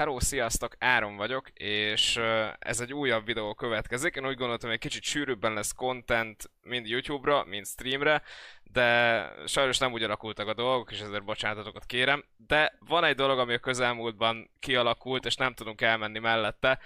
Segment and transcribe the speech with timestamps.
[0.00, 2.16] Hello, sziasztok, Áron vagyok, és
[2.58, 4.14] ez egy újabb videó következik.
[4.14, 8.22] Én úgy gondoltam, hogy egy kicsit sűrűbben lesz content, mind YouTube-ra, mind streamre,
[8.62, 12.24] de sajnos nem úgy alakultak a dolgok, és ezért bocsánatokat kérem.
[12.36, 16.78] De van egy dolog, ami a közelmúltban kialakult, és nem tudunk elmenni mellette,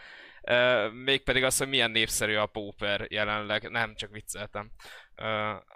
[0.93, 4.71] mégpedig az, hogy milyen népszerű a Pauper jelenleg, nem, csak vicceltem.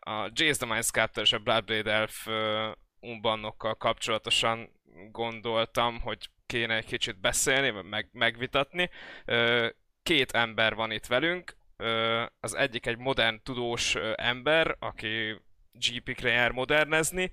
[0.00, 2.26] A Jace the Mind Sculptor és a Bloodblade Elf
[3.00, 4.76] unbannokkal kapcsolatosan
[5.10, 8.90] gondoltam, hogy kéne egy kicsit beszélni, meg, megvitatni.
[10.02, 11.56] Két ember van itt velünk.
[12.40, 17.32] Az egyik egy modern tudós ember, aki GP-kre jár modernezni,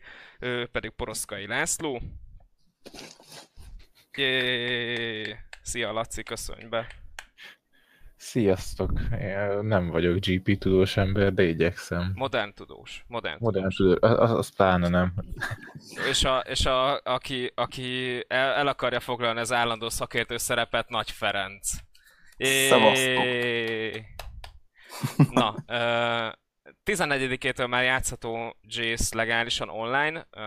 [0.72, 2.02] pedig Poroszkai László.
[4.18, 7.05] Jé, Szia Laci, köszönj be!
[8.26, 8.92] Sziasztok!
[9.22, 12.12] Én nem vagyok GP tudós ember, de igyekszem.
[12.16, 13.04] Modern tudós.
[13.08, 13.98] Modern, Modern tudós.
[14.00, 14.20] tudós.
[14.20, 15.14] Az, az pláne nem.
[16.10, 21.12] És, a, és a, aki, aki el, el akarja foglalni az állandó szakértő szerepet, Nagy
[21.12, 21.70] Ferenc.
[22.38, 23.24] Szevasztok!
[25.32, 25.56] Na,
[26.86, 30.44] 14-től már játszható Jace legálisan online, uh,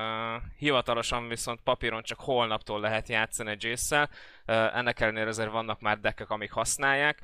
[0.56, 4.16] hivatalosan viszont papíron csak holnaptól lehet játszani Jace-szel, uh,
[4.48, 7.20] ennek ellenére azért vannak már deckek, amik használják.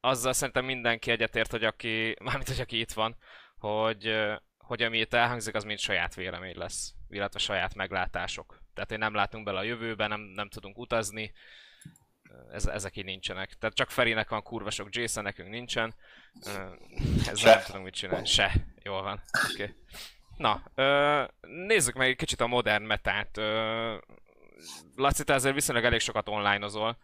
[0.00, 3.16] Azzal szerintem mindenki egyetért, hogy aki, mármint hogy aki itt van,
[3.58, 4.26] hogy,
[4.58, 8.62] hogy ami itt elhangzik, az mind saját vélemény lesz, illetve saját meglátások.
[8.74, 11.32] Tehát, hogy nem látunk bele a jövőbe, nem, nem tudunk utazni,
[12.50, 13.54] ez, ezek így nincsenek.
[13.58, 15.94] Tehát csak Ferinek van kurva sok Jason, nekünk nincsen.
[17.26, 18.26] Ezzel nem tudunk mit csinálni.
[18.26, 18.52] Se.
[18.82, 19.22] Jól van.
[19.52, 19.74] Okay.
[20.36, 20.62] Na,
[21.40, 23.40] nézzük meg egy kicsit a modern metát.
[24.96, 26.98] Laci, te ezért viszonylag elég sokat online-ozol.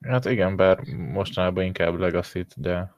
[0.00, 2.94] Hát igen, bár mostanában inkább legacy de,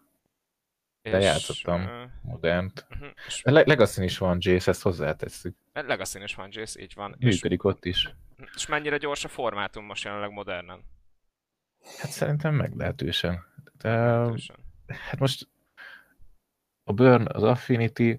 [1.02, 1.90] de és, játszottam uh,
[2.22, 2.86] modernt.
[2.90, 3.42] Uh-huh, és...
[3.44, 5.56] legacy is van Jace, ezt hozzátesszük.
[5.72, 7.16] legacy is van Jace, így van.
[7.18, 8.14] Működik és, ott is.
[8.54, 10.84] És mennyire gyors a formátum most jelenleg modernen?
[11.98, 13.44] Hát szerintem meglehetősen.
[13.78, 13.90] De,
[14.86, 15.48] hát most
[16.84, 18.12] a Burn, az Affinity,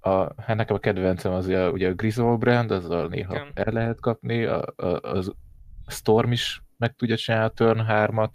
[0.00, 3.50] a, hát nekem a kedvencem az a, ugye a Grizzle brand, azzal néha Igen.
[3.54, 5.32] el lehet kapni, a, a, az
[5.86, 8.34] Storm is meg tudja csinálni a Turn 3-at.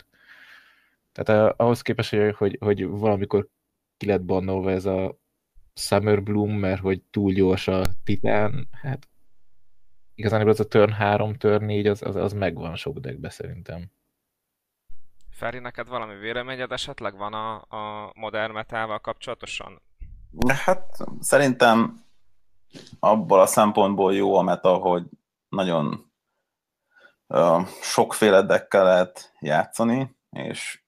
[1.12, 3.48] Tehát a, ahhoz képest, hogy, hogy, hogy valamikor
[3.98, 5.18] ki lett bannolva ez a
[5.74, 9.08] Summer Bloom, mert hogy túl gyors a titán, hát
[10.16, 13.92] igazán az a Turn 3, Turn 4, az, az, az megvan sok deckbe szerintem.
[15.30, 19.82] Feri, neked valami véleményed esetleg van a, a modern metával kapcsolatosan?
[20.48, 22.04] Hát szerintem
[23.00, 25.04] abból a szempontból jó a meta, hogy
[25.50, 26.12] nagyon
[27.28, 30.84] uh, sokféle deckkel lehet játszani, és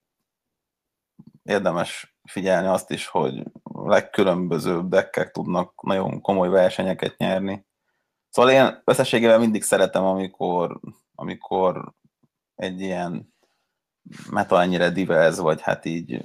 [1.42, 7.66] érdemes figyelni azt is, hogy legkülönbözőbb deckek tudnak nagyon komoly versenyeket nyerni.
[8.28, 10.80] Szóval én összességében mindig szeretem, amikor,
[11.14, 11.92] amikor
[12.54, 13.34] egy ilyen
[14.30, 16.20] meta ennyire divers, vagy hát így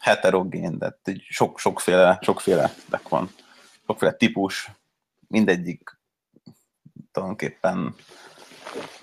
[0.00, 2.70] heterogén, de így sok, sokféle, sokféle
[3.08, 3.30] van,
[3.86, 4.70] sokféle típus,
[5.28, 5.98] mindegyik
[7.12, 7.94] tulajdonképpen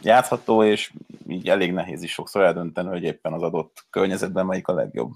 [0.02, 0.94] játszható, és
[1.28, 5.12] így elég nehéz is sokszor eldönteni, hogy éppen az adott környezetben melyik a legjobb.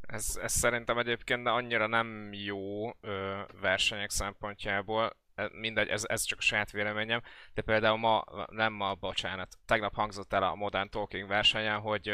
[0.00, 5.20] Ez, ez szerintem egyébként annyira nem jó ö, versenyek szempontjából,
[5.52, 7.22] mindegy, ez, ez csak a saját véleményem,
[7.54, 12.10] de például ma, nem ma, bocsánat, tegnap hangzott el a Modern Talking versenyen, hogy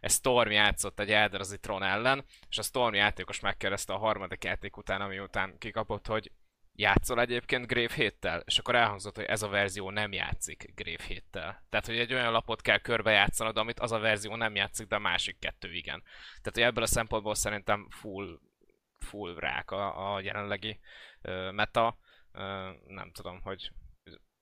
[0.00, 4.76] ez Storm játszott egy Eldrazi Tron ellen, és a Storm játékos megkérdezte a harmadik játék
[4.76, 6.32] után, ami után kikapott, hogy
[6.74, 8.42] játszol egyébként Grave héttel?
[8.44, 11.64] És akkor elhangzott, hogy ez a verzió nem játszik Grave héttel.
[11.68, 14.98] Tehát, hogy egy olyan lapot kell körbejátszanod, amit az a verzió nem játszik, de a
[14.98, 16.02] másik kettő igen.
[16.28, 18.38] Tehát, hogy ebből a szempontból szerintem full,
[18.98, 20.80] full rák a, a jelenlegi
[21.22, 21.98] uh, meta
[22.86, 23.72] nem tudom, hogy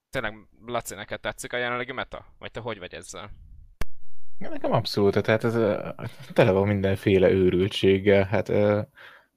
[0.09, 2.25] tényleg Laci, neked tetszik a jelenlegi meta?
[2.37, 3.31] Vagy te hogy vagy ezzel?
[4.39, 5.53] Nekem abszolút, tehát ez
[6.33, 8.51] tele van mindenféle őrültséggel, hát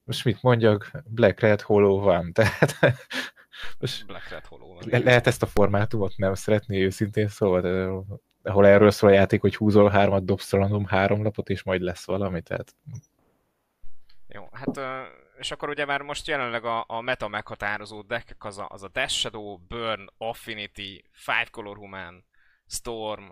[0.05, 2.79] most mit mondjak, Black Red Hollow van, tehát
[3.81, 4.83] most Black Red Hollow van.
[4.87, 8.05] Le- lehet ezt a formátumot nem szeretni őszintén szóval,
[8.43, 12.07] ahol erről szól a játék, hogy húzol hármat, dobsz random három lapot, és majd lesz
[12.07, 12.75] valami, tehát...
[14.29, 14.81] Jó, hát
[15.39, 18.89] és akkor ugye már most jelenleg a, a meta meghatározó deckek az a, az a
[18.89, 22.25] Dash Shadow, Burn, Affinity, Five Color Human,
[22.67, 23.25] Storm,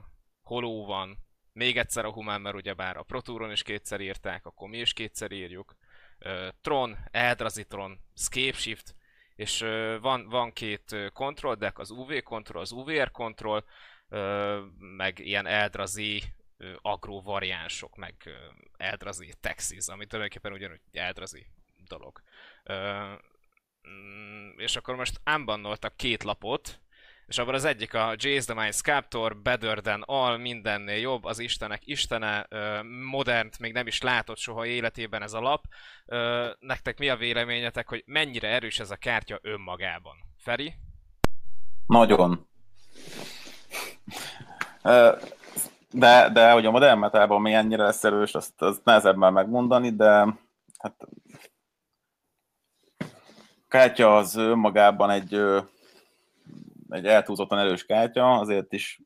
[0.42, 1.18] Hollow van,
[1.52, 5.32] még egyszer a Human, mert ugyebár a Proturon is kétszer írták, akkor mi is kétszer
[5.32, 5.76] írjuk.
[6.60, 8.94] Tron, Eldrazi Tron, Scape Shift,
[9.36, 9.58] és
[10.00, 13.64] van, van két control deck, az UV control, az UVR control,
[14.78, 16.22] meg ilyen Eldrazi
[16.82, 18.14] agro variánsok, meg
[18.76, 21.46] Eldrazi Texas, ami tulajdonképpen ugyanúgy Eldrazi
[21.88, 22.22] dolog.
[23.88, 26.80] Mm, és akkor most unbannoltak két lapot,
[27.30, 31.38] és abban az egyik a Jace the Mind Sculptor, Better than All, mindennél jobb, az
[31.38, 32.46] Istenek Istene,
[33.10, 35.64] modernt még nem is látott soha életében ez a lap.
[36.58, 40.14] Nektek mi a véleményetek, hogy mennyire erős ez a kártya önmagában?
[40.38, 40.74] Feri?
[41.86, 42.48] Nagyon.
[45.90, 49.90] De, de hogy a modern metalban mi ennyire lesz erős, azt, azt nehezebb már megmondani,
[49.90, 50.26] de
[50.78, 50.94] hát
[53.68, 55.40] kártya az önmagában egy,
[56.90, 59.00] egy eltúzottan erős kártya, azért is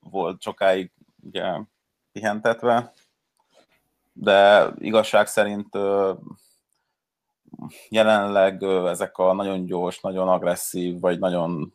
[0.00, 0.92] volt sokáig
[1.22, 1.60] ugye,
[2.12, 2.92] pihentetve,
[4.12, 5.78] de igazság szerint
[7.88, 11.74] jelenleg ezek a nagyon gyors, nagyon agresszív, vagy nagyon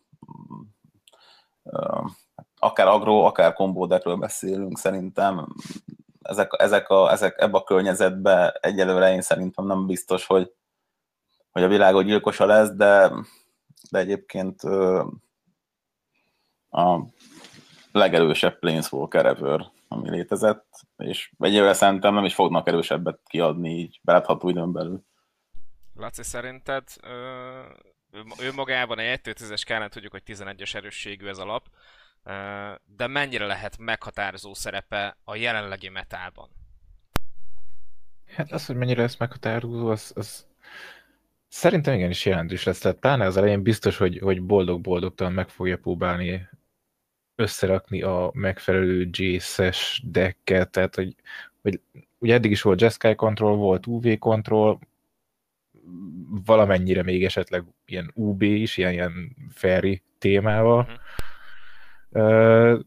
[2.59, 5.47] akár agro, akár kombódekről beszélünk, szerintem
[6.21, 10.53] ezek, ezek, a, ezek ebbe a környezetbe egyelőre én szerintem nem biztos, hogy,
[11.51, 13.11] hogy a világ gyilkosa lesz, de,
[13.91, 14.61] de egyébként
[16.69, 16.99] a
[17.91, 20.65] legerősebb Planeswalker ever, ami létezett,
[20.97, 25.03] és egyelőre szerintem nem is fognak erősebbet kiadni így belátható időn belül.
[25.95, 26.83] Laci, szerinted
[28.39, 31.65] ő magában egy 1-10-es skálán tudjuk, hogy 11-es erősségű ez a lap,
[32.85, 36.49] de mennyire lehet meghatározó szerepe a jelenlegi metában?
[38.35, 40.47] Hát az, hogy mennyire lesz meghatározó, az, az
[41.47, 42.79] szerintem igenis jelentős lesz.
[42.79, 46.49] Tehát pláne az elején biztos, hogy, hogy boldog-boldogtalan meg fogja próbálni
[47.37, 51.15] összerakni a megfelelő Jace-es decket, tehát hogy,
[51.61, 51.81] hogy
[52.17, 54.79] ugye eddig is volt Jeskai Control, volt UV Control,
[56.45, 60.79] valamennyire még esetleg ilyen UB is, ilyen, ilyen fairy témával.
[62.11, 62.79] Uh-huh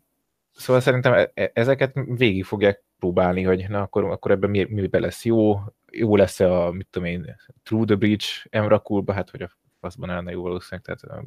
[0.60, 4.88] Szóval szerintem e, e, ezeket végig fogják próbálni, hogy na akkor, akkor ebben mi, mi
[4.90, 5.60] lesz jó,
[5.90, 9.50] jó lesz-e a, mit tudom én, Through the Bridge Emrakulba, hát hogy a
[9.80, 11.24] faszban elne jó valószínűleg, tehát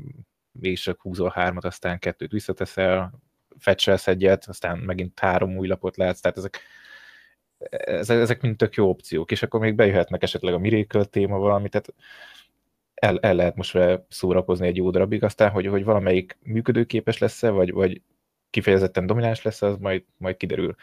[0.74, 3.20] csak húzol hármat, aztán kettőt visszateszel,
[3.58, 6.60] fetchelsz egyet, aztán megint három új lapot látsz, tehát ezek,
[7.70, 11.70] ezek, ezek mind tök jó opciók, és akkor még bejöhetnek esetleg a Miracle téma valami,
[11.70, 11.94] tehát
[12.94, 17.50] el, el lehet most vele szórakozni egy jó darabig, aztán, hogy, hogy valamelyik működőképes lesz-e,
[17.50, 18.02] vagy, vagy
[18.50, 20.76] kifejezetten domináns lesz, az majd, majd kiderül.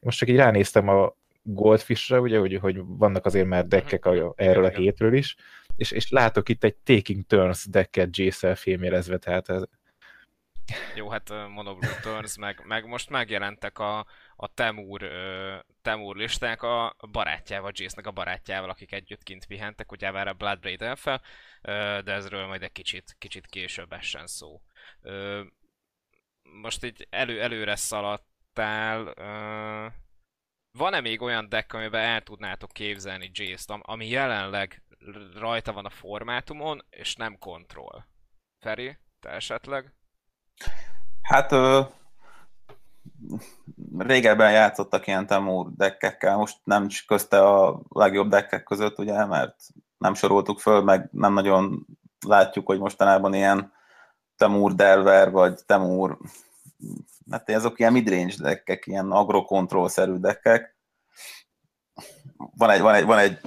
[0.00, 1.16] Most csak így ránéztem a
[1.48, 5.36] Goldfish-ra, ugye, hogy, hogy vannak azért már deckek a, erről a hétről is,
[5.76, 9.62] és, és látok itt egy Taking Turns decket J-szel fémjelezve, tehát ez...
[10.94, 13.98] Jó, hát Monoblue Turns, meg, meg most megjelentek a,
[14.36, 15.02] a Temur,
[15.82, 21.20] Temur listák a barátjával, Jace-nek a barátjával, akik együtt kint pihentek, ugye a Bloodbraid elfel,
[21.62, 24.60] uh, de ezről majd egy kicsit, kicsit később essen szó.
[26.42, 29.14] Most így elő, előre szaladtál,
[30.76, 34.82] van-e még olyan deck, amiben el tudnátok képzelni Jace-t, ami jelenleg
[35.34, 38.04] rajta van a formátumon, és nem kontroll?
[38.60, 39.92] Feri, te esetleg?
[41.22, 41.86] Hát uh
[43.98, 49.54] régebben játszottak ilyen Temur deckekkel, most nem is közte a legjobb deckek között, ugye, mert
[49.98, 51.86] nem soroltuk föl, meg nem nagyon
[52.26, 53.72] látjuk, hogy mostanában ilyen
[54.36, 56.18] Temur Delver, vagy Temur,
[57.30, 60.76] hát azok ilyen midrange deckek, ilyen agro-control-szerű deckek.
[62.36, 63.40] Van egy, van, egy, van egy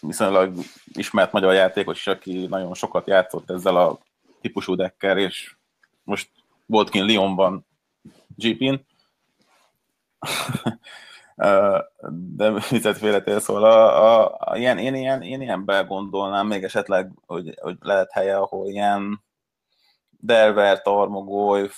[0.00, 0.54] viszonylag
[0.92, 3.98] ismert magyar játékos is, aki nagyon sokat játszott ezzel a
[4.40, 5.56] típusú deckkel, és
[6.02, 6.30] most
[6.66, 7.66] volt kint Lyonban
[8.36, 8.74] GP-n,
[12.36, 17.12] de viccet félretél, szóval a, a, a, ilyen, én, ilyen, én ilyenbe gondolnám még esetleg,
[17.26, 19.24] hogy, hogy lehet helye, ahol ilyen
[20.10, 21.70] Delver, Tarmogoly,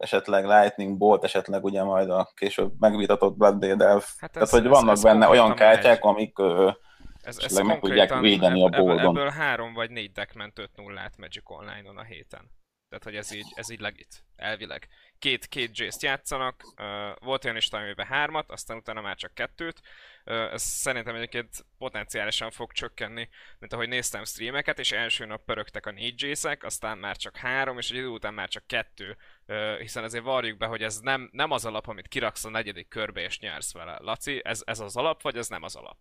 [0.00, 4.14] esetleg Lightning Bolt, esetleg ugye majd a később megvitatott Blood Elf.
[4.18, 6.38] Hát ez, Tehát, hogy vannak ez, benne olyan kártyák, amik
[7.22, 9.16] ez, ez meg tudják védeni a boldon.
[9.16, 12.50] Ebből három vagy négy deck ment 5 0 Magic Online-on a héten.
[12.88, 14.88] Tehát, hogy ez így, ez így legit, elvileg.
[15.18, 19.80] Két, két Jace-t játszanak, uh, volt olyan is amiben hármat, aztán utána már csak kettőt.
[20.24, 21.48] Ez szerintem egyébként
[21.78, 26.98] potenciálisan fog csökkenni, mint ahogy néztem streameket, és első nap pörögtek a négy jace aztán
[26.98, 29.16] már csak három, és egy idő után már csak kettő,
[29.78, 33.20] hiszen azért varjuk be, hogy ez nem, nem az alap, amit kiraksz a negyedik körbe
[33.20, 33.98] és nyersz vele.
[34.00, 35.96] Laci, ez, ez az alap, vagy ez nem az alap?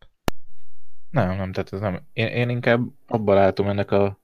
[1.09, 2.07] Nem, nem, tehát ez nem.
[2.13, 4.19] Én, én inkább abban látom ennek a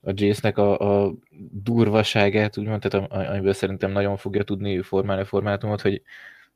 [0.00, 1.12] a Jace-nek a, a
[1.50, 6.02] durvaságát, úgymond, tehát amiből szerintem nagyon fogja tudni formálni a formátumot, hogy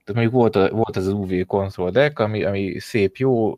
[0.04, 3.54] tehát mondjuk volt, a, volt ez az UV control deck, ami, ami szép, jó,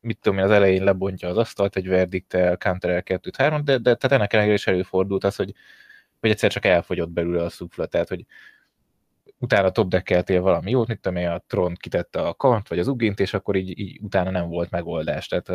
[0.00, 3.94] mit tudom én, az elején lebontja az asztalt egy verdiktel, counter 2 3 de, de
[3.94, 5.54] tehát ennek ellenére is előfordult az, hogy,
[6.20, 8.26] hogy egyszer csak elfogyott belőle a szufla, tehát hogy
[9.38, 12.88] utána top deckeltél valami jót, mit tudom én, a Tron kitette a kant, vagy az
[12.88, 15.28] ugint, és akkor így, így utána nem volt megoldás.
[15.28, 15.48] Tehát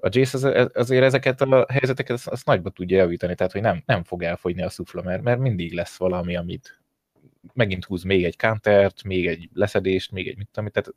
[0.00, 3.82] A Jace az, azért ezeket a helyzeteket azt, azt nagyba tudja javítani, tehát hogy nem,
[3.86, 6.80] nem fog elfogyni a szufla, mert, mert mindig lesz valami, amit
[7.52, 10.94] megint húz még egy countert, még egy leszedést, még egy mit tudom, tehát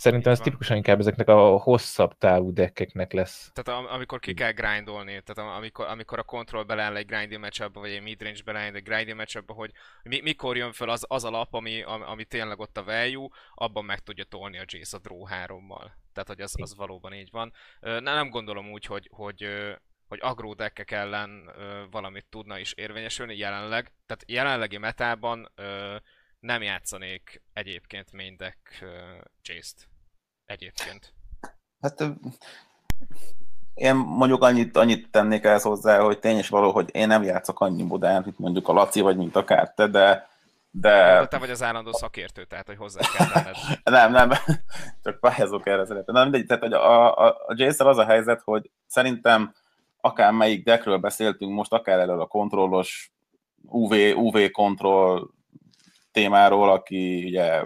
[0.00, 3.50] Szerintem ez tipikusan inkább ezeknek a hosszabb távú deckeknek lesz.
[3.52, 7.70] Tehát am- amikor ki kell grindolni, tehát amikor, amikor a control beleáll egy grinding match
[7.72, 9.72] vagy egy midrange beleáll egy grinding match hogy
[10.02, 13.84] mi, mikor jön fel az, az a lap, ami, ami tényleg ott a value, abban
[13.84, 15.90] meg tudja tolni a Jace a draw 3-mal.
[16.12, 17.52] Tehát, hogy az, az valóban így van.
[17.80, 19.48] Nem, nem gondolom úgy, hogy, hogy
[20.10, 23.92] hogy agró deckek ellen ö, valamit tudna is érvényesülni jelenleg.
[24.06, 25.96] Tehát jelenlegi metában ö,
[26.40, 28.84] nem játszanék egyébként main deck
[29.42, 29.88] Jace-t.
[30.44, 31.12] Egyébként.
[31.80, 32.04] Hát
[33.74, 37.60] én mondjuk annyit, annyit tennék ehhez hozzá, hogy tény is való, hogy én nem játszok
[37.60, 40.28] annyi modern, mint mondjuk a Laci, vagy mint akár te, de
[40.72, 41.26] de...
[41.26, 43.56] te vagy az állandó szakértő, tehát hogy hozzá kell tenned.
[43.84, 44.30] nem, nem,
[45.02, 46.14] csak pályázok erre szeretem.
[46.14, 49.54] Nem, mindegy, tehát hogy a, a, a jason az a helyzet, hogy szerintem
[50.00, 53.12] akár melyik deckről beszéltünk most, akár erről a kontrollos
[53.62, 55.28] UV, UV kontroll
[56.12, 57.62] témáról, aki ugye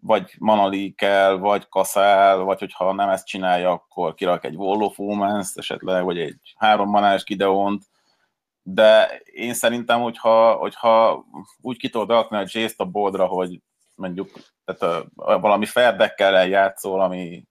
[0.00, 6.04] vagy manali kell, vagy kaszál, vagy hogyha nem ezt csinálja, akkor kirak egy Volofómenszt esetleg,
[6.04, 7.84] vagy egy három manás Gideont,
[8.62, 11.24] de én szerintem, hogyha, hogyha
[11.60, 13.60] úgy ki tudod rakni a Jace-t a boldra, hogy
[13.94, 14.30] mondjuk
[14.64, 14.82] tehát
[15.16, 17.44] a, valami ferdekkel játszol, ami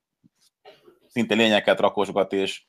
[1.08, 2.64] szinte lényeket rakosgat, és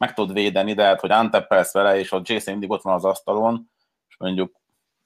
[0.00, 3.04] meg tud védeni, de hát, hogy antepelsz vele, és a Jason mindig ott van az
[3.04, 3.70] asztalon,
[4.08, 4.56] és mondjuk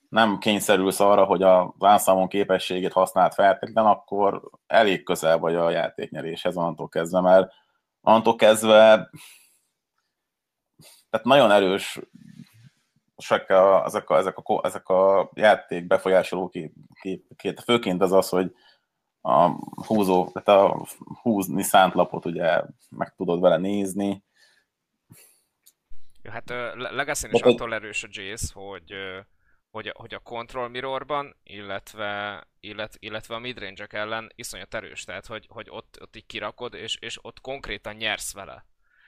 [0.09, 6.57] nem kényszerülsz arra, hogy a lánszámon képességét használt feltétlen, akkor elég közel vagy a játéknyeréshez
[6.57, 7.53] onnantól kezdve, mert
[8.01, 9.11] onnantól kezdve
[11.11, 12.01] tehát nagyon erős
[13.17, 18.13] ezek a, ezek a, ezek a, ezek a játék befolyásoló kép, kép, kép, főként az
[18.13, 18.55] az, hogy
[19.21, 19.49] a
[19.87, 20.87] húzó, tehát a
[21.23, 24.25] húzni szánt lapot ugye meg tudod vele nézni.
[26.25, 28.95] Ja, hát Legacy is attól erős a Jace, hogy
[29.71, 35.27] hogy a, hogy a Control Mirrorban, illetve, illet, illetve a midrange ellen iszonyat erős, tehát
[35.27, 38.67] hogy, hogy ott, ott így kirakod, és, és ott konkrétan nyersz vele.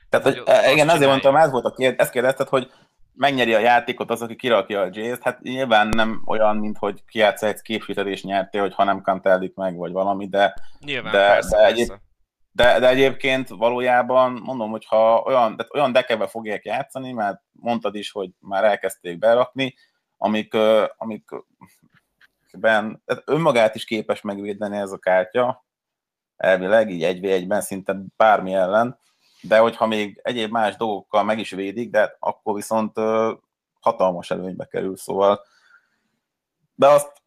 [0.09, 2.71] Tehát, hogy, hogy igen, azért mondtam, ez volt a kérdés, ezt kérdezted, hogy
[3.15, 7.43] megnyeri a játékot az, aki kirakja a Jace-t, hát nyilván nem olyan, mint hogy kiátsz
[7.43, 11.57] egy képsíted és nyertél, hogy ha nem kanteldik meg, vagy valami, de, nyilván, de, persze,
[11.57, 11.93] de, egyéb,
[12.57, 17.95] de, de, egyébként valójában mondom, hogy ha olyan, tehát olyan dekebe fogják játszani, mert mondtad
[17.95, 19.75] is, hogy már elkezdték berakni,
[20.17, 20.55] amik,
[20.97, 21.31] amik
[22.53, 25.65] ben, tehát önmagát is képes megvédeni ez a kártya,
[26.37, 28.99] elvileg, így egy egyben szinte bármi ellen,
[29.41, 32.97] de hogyha még egyéb más dolgokkal meg is védik, de akkor viszont
[33.81, 35.45] hatalmas előnybe kerül, szóval.
[36.75, 37.23] De azt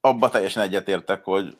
[0.00, 1.58] abba teljesen egyetértek, hogy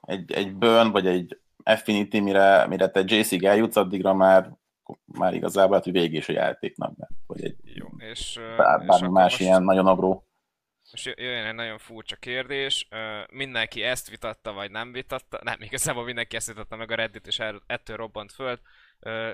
[0.00, 4.56] egy, egy Burn vagy egy Affinity, mire, mire te JC-ig eljutsz, addigra már
[5.04, 6.92] már igazából hát, hogy végig is a játéknak,
[7.26, 10.28] vagy egy Jó, és, bár, bármi és más most, ilyen nagyon agró.
[10.90, 12.88] Most jöjjön egy nagyon furcsa kérdés.
[13.32, 15.40] Mindenki ezt vitatta, vagy nem vitatta?
[15.42, 18.60] Nem, igazából mindenki ezt vitatta meg a Reddit, és ettől robbant föl.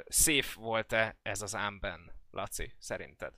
[0.08, 2.00] Safe volt-e ez az ámben,
[2.30, 3.32] Laci, szerinted?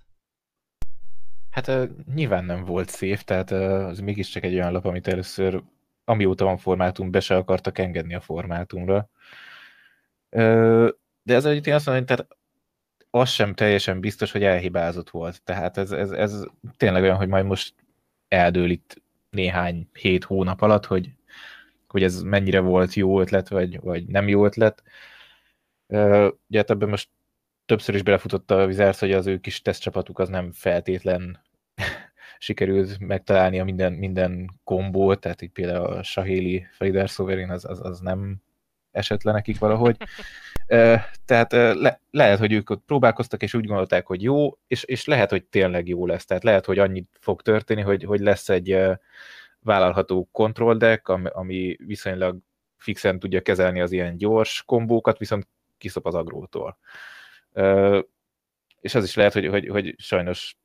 [1.51, 1.71] Hát
[2.15, 5.63] nyilván nem volt szép, tehát az mégiscsak egy olyan lap, amit először,
[6.07, 9.11] amióta van formátum, be se akartak engedni a formátumra.
[11.23, 12.37] De ez egyébként azt mondom, hogy tehát
[13.11, 15.43] az sem teljesen biztos, hogy elhibázott volt.
[15.43, 16.45] Tehát ez, ez, ez
[16.77, 17.75] tényleg olyan, hogy majd most
[18.29, 21.11] eldől itt néhány hét hónap alatt, hogy,
[21.89, 24.83] hogy ez mennyire volt jó ötlet, vagy, vagy nem jó ötlet.
[25.87, 27.09] Ugye hát ebben most
[27.67, 31.46] többször is belefutott a Wizards, hogy az ő kis tesztcsapatuk az nem feltétlen
[32.39, 37.81] sikerült megtalálni a minden, minden kombót, tehát így például a Sahéli Faider Sovereign az, az,
[37.83, 38.37] az nem
[38.91, 39.97] esett le nekik valahogy.
[41.27, 45.31] Tehát le, lehet, hogy ők ott próbálkoztak, és úgy gondolták, hogy jó, és, és lehet,
[45.31, 46.25] hogy tényleg jó lesz.
[46.25, 48.79] Tehát lehet, hogy annyit fog történni, hogy, hogy lesz egy
[49.61, 52.39] vállalható control deck, ami, ami viszonylag
[52.77, 56.79] fixen tudja kezelni az ilyen gyors kombókat, viszont kiszop az agrótól.
[58.81, 60.57] És az is lehet, hogy, hogy, hogy sajnos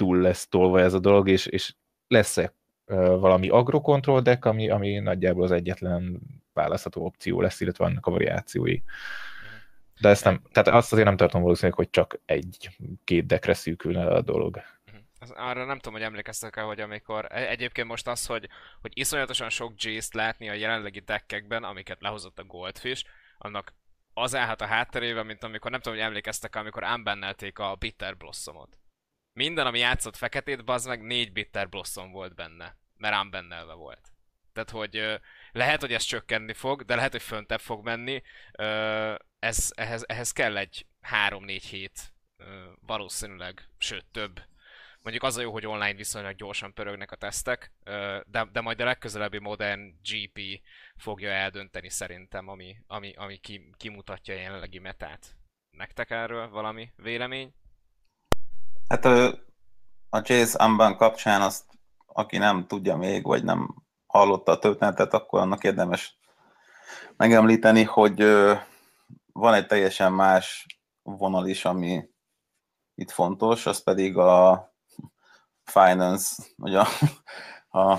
[0.00, 1.74] túl lesz tolva ez a dolog, és, és
[2.06, 2.54] lesz-e
[2.94, 6.20] valami agro-control deck, ami, ami nagyjából az egyetlen
[6.52, 8.80] választható opció lesz, illetve vannak a variációi.
[10.00, 14.20] De ezt nem, tehát azt azért nem tartom valószínűleg, hogy csak egy-két dekre szűkülne a
[14.20, 14.60] dolog.
[15.34, 18.48] Arra nem tudom, hogy emlékeztek el, hogy amikor e- egyébként most az, hogy,
[18.80, 23.04] hogy iszonyatosan sok Jace-t látni a jelenlegi deckekben, amiket lehozott a Goldfish,
[23.38, 23.74] annak
[24.14, 28.79] az állhat a hátterében, mint amikor nem tudom, hogy emlékeztek amikor unbannelték a Bitter Blossomot.
[29.32, 34.12] Minden, ami játszott feketét, bazd meg négy Bitter Blossom volt benne, mert unbannelve volt.
[34.52, 35.20] Tehát, hogy
[35.52, 38.22] lehet, hogy ez csökkenni fog, de lehet, hogy föntebb fog menni.
[39.38, 40.86] Ez, ehhez, ehhez kell egy
[41.28, 42.12] 3-4 hét
[42.86, 44.42] valószínűleg, sőt több.
[45.02, 47.72] Mondjuk az a jó, hogy online viszonylag gyorsan pörögnek a tesztek,
[48.24, 50.40] de, de majd a legközelebbi modern GP
[50.96, 55.36] fogja eldönteni szerintem, ami, ami, ami ki, kimutatja a jelenlegi metát.
[55.70, 57.54] Nektek erről valami vélemény?
[58.90, 59.04] Hát
[60.08, 61.64] a Jace Amban kapcsán azt,
[62.06, 63.74] aki nem tudja még, vagy nem
[64.06, 66.18] hallotta a történetet, akkor annak érdemes
[67.16, 68.20] megemlíteni, hogy
[69.32, 70.66] van egy teljesen más
[71.02, 72.08] vonal is, ami
[72.94, 74.72] itt fontos, az pedig a
[75.62, 76.86] finance, vagy a,
[77.80, 77.98] a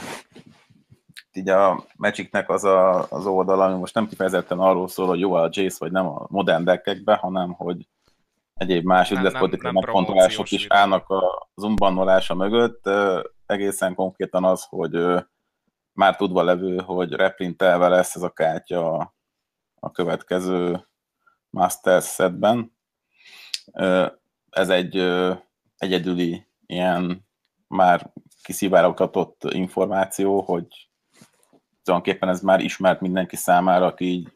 [1.31, 5.33] így a Magicnek az a, az oldal, ami most nem kifejezetten arról szól, hogy jó
[5.33, 7.87] a Jace, vagy nem a modern deckekbe, hanem hogy
[8.61, 12.89] egyéb más ügyletpolitikai megfontolások is állnak a zumbanolása mögött.
[13.45, 15.23] Egészen konkrétan az, hogy
[15.93, 19.13] már tudva levő, hogy reprintelve lesz ez a kártya
[19.75, 20.87] a következő
[21.49, 22.77] Masters setben.
[24.49, 24.97] Ez egy
[25.77, 27.27] egyedüli ilyen
[27.67, 28.13] már
[28.43, 30.89] kiszivárogtatott információ, hogy
[31.83, 34.29] tulajdonképpen ez már ismert mindenki számára, aki így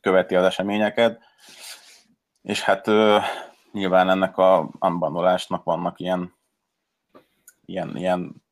[0.00, 1.32] követi az eseményeket.
[2.44, 2.86] És hát
[3.72, 6.34] nyilván ennek a unbanolásnak vannak ilyen,
[7.64, 8.42] ilyen, ilyen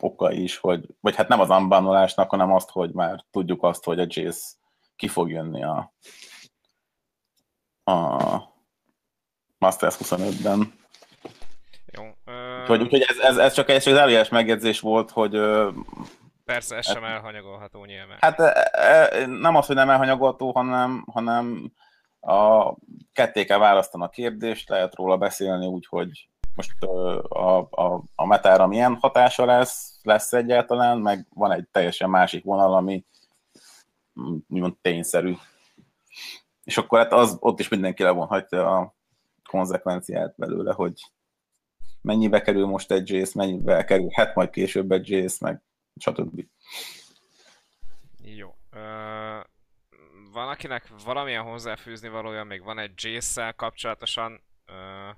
[0.00, 4.00] okai is, hogy, vagy hát nem az unbanolásnak, hanem azt, hogy már tudjuk azt, hogy
[4.00, 4.56] a Jace
[4.96, 5.92] ki fog jönni a,
[7.84, 8.18] a
[9.58, 10.72] Masters 25-ben.
[11.86, 12.04] Jó.
[12.24, 12.60] Ö...
[12.60, 15.40] Úgyhogy, úgyhogy ez, ez, ez, csak egy zárójeles megjegyzés volt, hogy
[16.44, 18.16] Persze, ez sem elhanyagolható nyilván.
[18.20, 18.38] Hát
[19.26, 21.72] nem az, hogy nem elhanyagolható, hanem, hanem
[22.28, 22.76] a
[23.12, 26.82] ketté kell választani a kérdést, lehet róla beszélni úgy, hogy most
[27.28, 32.74] a, a, a metára milyen hatása lesz, lesz egyáltalán, meg van egy teljesen másik vonal,
[32.74, 33.04] ami
[34.48, 35.34] úgymond tényszerű.
[36.64, 38.94] És akkor hát az, ott is mindenki levonhatja a
[39.48, 40.92] konzekvenciát belőle, hogy
[42.00, 45.62] mennyibe kerül most egy Jace, mennyibe kerül, hát majd később egy Jace, meg
[45.96, 46.44] stb.
[48.22, 48.54] Jó.
[50.32, 54.32] Van akinek valamilyen hozzáfűzni valója, még van egy Jace-szel kapcsolatosan.
[54.66, 55.16] Uh,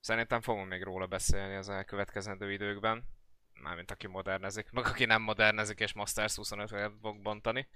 [0.00, 3.04] szerintem fogunk még róla beszélni az elkövetkezendő időkben.
[3.62, 7.68] Mármint aki modernezik, meg aki nem modernezik és Masters 25-et fog bontani.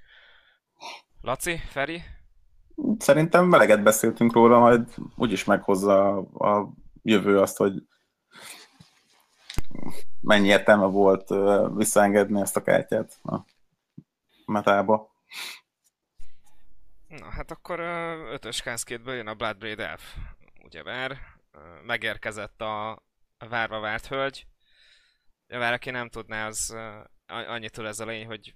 [1.20, 2.02] Laci, Feri?
[2.98, 7.72] Szerintem meleget beszéltünk róla, majd úgyis meghozza a jövő azt, hogy
[10.20, 11.28] mennyi értelme volt
[11.76, 13.44] visszaengedni ezt a kártyát a
[14.46, 15.12] metába.
[17.18, 17.80] Na, hát akkor
[18.30, 20.16] ötös kánszkétből jön a Bloodbraid Elf.
[20.62, 21.18] Ugyebár
[21.82, 22.90] megérkezett a,
[23.38, 24.46] a várva várt hölgy.
[25.46, 26.76] Vár, aki nem tudná, az
[27.26, 28.54] annyit tud ez a lény, hogy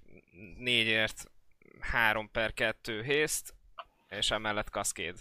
[0.57, 1.31] négyért
[1.79, 3.53] 3 per 2 hészt,
[4.07, 5.19] és emellett kaszkéd.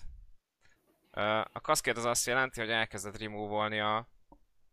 [1.53, 4.09] A kaszkéd az azt jelenti, hogy elkezdett remove a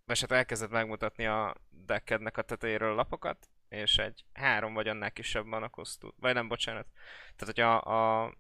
[0.06, 5.46] vagy hát elkezded megmutatni a deckednek a tetejéről lapokat, és egy három vagy annál kisebb
[5.46, 6.88] manakosztú, vagy nem, bocsánat.
[7.36, 7.82] Tehát, hogy a,
[8.24, 8.34] a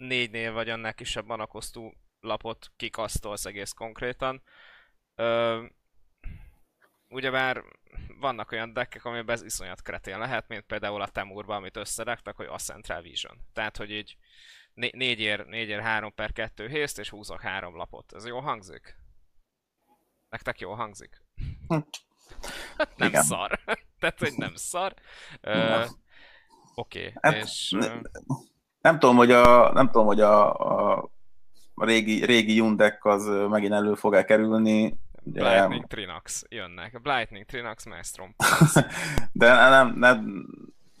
[0.00, 4.42] négynél vagy annál kisebb manakosztú lapot kikasztolsz egész konkrétan.
[5.14, 5.64] Ö,
[7.08, 7.64] ugyebár
[8.20, 12.58] vannak olyan deckek, amiben ez iszonyat kretén lehet, mint például a Temurban, amit összeraktak, hogy
[12.58, 13.40] Central Vision.
[13.52, 14.16] Tehát, hogy így
[14.74, 18.12] négyér, négyér 3 per 2 hészt, és húzok három lapot.
[18.12, 18.96] Ez jó hangzik?
[20.28, 21.22] Nektek jól hangzik?
[22.76, 23.22] Hát nem Igen.
[23.22, 23.60] szar.
[24.00, 24.94] Tehát, hogy nem szar.
[25.42, 25.86] Uh,
[26.74, 27.12] Oké, okay.
[27.20, 27.76] hát, és...
[28.80, 31.10] Ne, nem tudom, hogy a, nem tudom, hogy a, a,
[31.74, 34.98] régi, régi Jundek az megint elő fog-e kerülni.
[35.22, 37.00] Ugye, Lightning Trinax jönnek.
[37.02, 38.34] Lightning Trinax Maelstrom.
[39.32, 40.46] De nem, nem,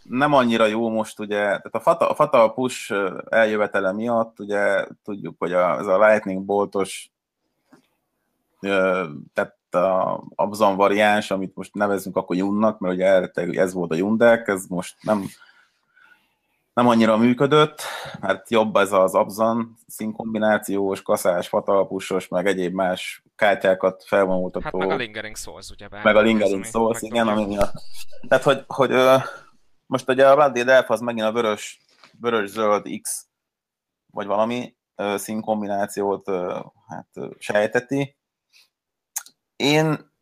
[0.02, 2.94] nem annyira jó most, ugye, tehát a Fata, a Fata push
[3.28, 7.10] eljövetele miatt, ugye tudjuk, hogy a, ez a Lightning boltos
[9.32, 14.48] tehát a Abzan variáns, amit most nevezünk akkor Junnak, mert ugye ez volt a Jundek,
[14.48, 15.24] ez most nem,
[16.72, 17.82] nem annyira működött,
[18.20, 24.78] mert jobb ez az Abzan színkombinációs, kaszás, fatalpusos, meg egyéb más kártyákat felvonultató.
[24.80, 25.88] Hát meg a Lingering Souls, ugye?
[26.02, 27.72] Meg a Lingering Souls, igen, ami miatt.
[28.28, 28.90] Tehát, hogy, hogy
[29.86, 31.80] most ugye a Blood Elf az megint a vörös,
[32.20, 33.26] vörös-zöld X,
[34.12, 34.76] vagy valami
[35.16, 36.30] színkombinációt
[36.86, 38.16] hát sejteti,
[39.56, 40.12] én,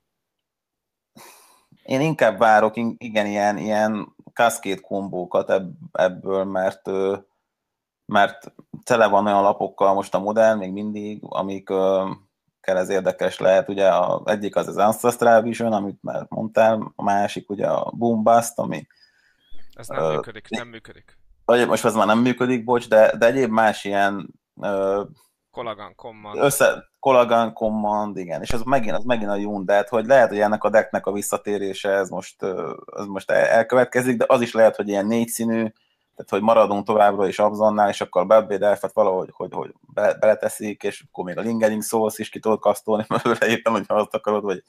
[1.83, 6.91] én inkább várok igen ilyen, ilyen cascade kombókat ebből, mert,
[8.07, 11.71] mert tele van olyan lapokkal most a modell még mindig, amik
[12.61, 13.69] ez érdekes lehet.
[13.69, 18.59] Ugye a, egyik az az Ancestral Vision, amit már mondtál, a másik ugye a Boombust,
[18.59, 18.87] ami...
[19.73, 21.19] Ez nem uh, működik, nem működik.
[21.45, 25.07] Most ez már nem működik, bocs, de, de egyéb más ilyen uh,
[25.51, 26.39] Collagan Command.
[26.39, 30.65] Össze, Collagan Command, igen, és ez megint, az megint a Undead, hogy lehet, hogy ennek
[30.65, 32.43] a decknek a visszatérése ez most,
[32.97, 35.73] ez most elkövetkezik, de az is lehet, hogy ilyen négyszínű,
[36.19, 40.83] tehát hogy maradunk továbbra is Abzonnál, és akkor Bad Elfet valahogy hogy, hogy be, beleteszik,
[40.83, 44.43] és akkor még a Lingering Souls is ki tudod kasztolni mert éppen, hogyha azt akarod,
[44.43, 44.63] vagy,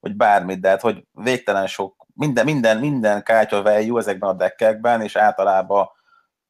[0.00, 5.02] vagy bármit, de hát, hogy végtelen sok, minden, minden, minden kártya value ezekben a deckekben,
[5.02, 5.88] és általában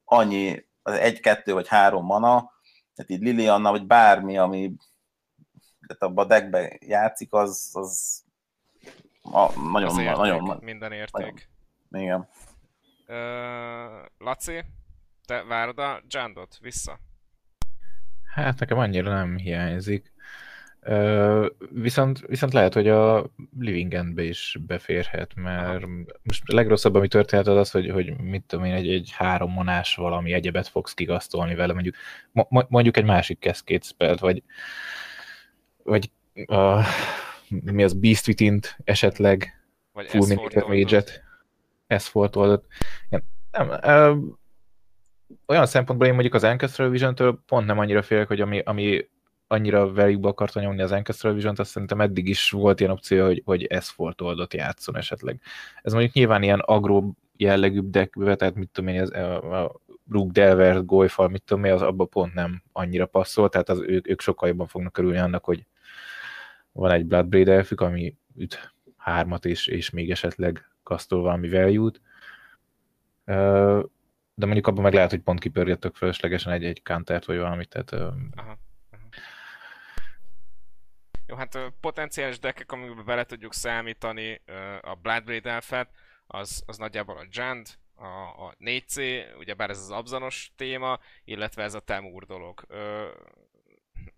[0.04, 2.52] annyi, az egy, kettő vagy három mana,
[2.94, 4.72] tehát így Lilianna, vagy bármi, ami
[5.90, 8.22] tehát abban a deckben játszik, az, az
[9.22, 11.48] a, nagyon, az érték, nagyon, minden érték.
[11.88, 12.28] Nagyon, igen.
[13.06, 14.64] Uh, Laci,
[15.26, 16.98] te várod a Jandot vissza?
[18.34, 20.12] Hát nekem annyira nem hiányzik.
[20.82, 25.86] Uh, viszont, viszont lehet, hogy a Living Endbe is beférhet, mert
[26.22, 29.52] most a legrosszabb, ami történhet az az, hogy, hogy mit tudom én, egy, egy három
[29.52, 31.94] monás valami egyebet fogsz kigasztolni vele, mondjuk,
[32.68, 34.42] mondjuk egy másik keszkét spelt, vagy,
[35.90, 36.84] vagy uh,
[37.48, 41.22] mi az Beast within esetleg, vagy Full Mage-et,
[41.98, 42.66] S-Fort oldott.
[43.50, 44.18] Nem, uh,
[45.46, 49.08] olyan szempontból én mondjuk az Ancestral Vision-től pont nem annyira félek, hogy ami, ami
[49.46, 53.42] annyira velük akarta nyomni az Ancestral Vision-t, azt szerintem eddig is volt ilyen opció, hogy,
[53.44, 55.40] hogy S-Fort oldott játszon esetleg.
[55.82, 60.30] Ez mondjuk nyilván ilyen agro jellegűbb deckbe, tehát mit tudom én, az, a, a Rook
[60.30, 64.20] Delver, Golyfal, mit tudom én, az abban pont nem annyira passzol, tehát az, ők, ők
[64.20, 65.66] sokkal jobban fognak örülni annak, hogy
[66.72, 72.00] van egy Bloodbraid elfük, ami üt hármat, és, és még esetleg kasztol valami value-t.
[74.34, 77.92] De mondjuk abban meg lehet, hogy pont kipörgettök fölöslegesen egy, egy countert, vagy valamit, tehát...
[78.34, 78.58] Aha.
[81.26, 84.40] Jó, hát potenciális deckek, amikbe bele tudjuk számítani
[84.80, 85.90] a Bloodbraid elfet,
[86.26, 88.06] az, az nagyjából a Jand, a,
[88.46, 92.64] a 4C, ugyebár ez az abzanos téma, illetve ez a Temur dolog.
[92.68, 93.08] Ö,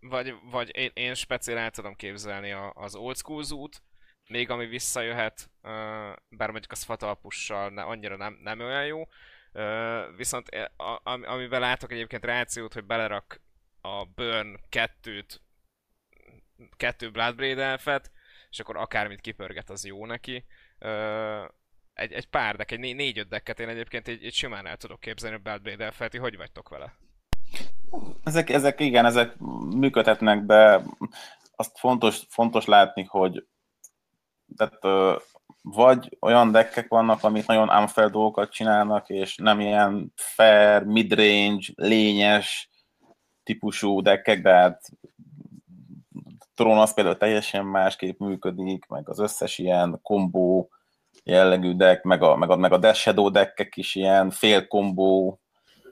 [0.00, 3.82] vagy, vagy én, én speciál el tudom képzelni a, az old school zút,
[4.28, 5.50] még ami visszajöhet,
[6.28, 9.04] bár mondjuk az fatalpussal ne, annyira nem, nem olyan jó,
[10.16, 10.48] viszont
[11.02, 13.40] amivel látok egyébként rációt, hogy belerak
[13.80, 15.40] a Burn 2-t,
[16.76, 18.10] kettő Bloodbraid elfet,
[18.50, 20.44] és akkor akármit kipörget, az jó neki.
[21.92, 25.00] Egy, egy pár deck, egy né- négy-öt decket én egyébként egy, egy simán el tudok
[25.00, 26.94] képzelni a Bloodbraid elfet, hogy vagytok vele?
[28.24, 29.38] Ezek, ezek igen, ezek
[29.76, 30.82] működhetnek, de
[31.56, 33.46] azt fontos, fontos látni, hogy
[34.56, 34.78] tehát
[35.62, 42.70] vagy olyan deckek vannak, amik nagyon unfair dolgokat csinálnak, és nem ilyen fair, midrange, lényes
[43.42, 44.88] típusú deckek, de hát
[46.54, 50.70] Tron az például teljesen másképp működik, meg az összes ilyen kombó
[51.24, 53.30] jellegű deck, meg a, meg a, meg a Death Shadow
[53.74, 55.40] is ilyen fél kombó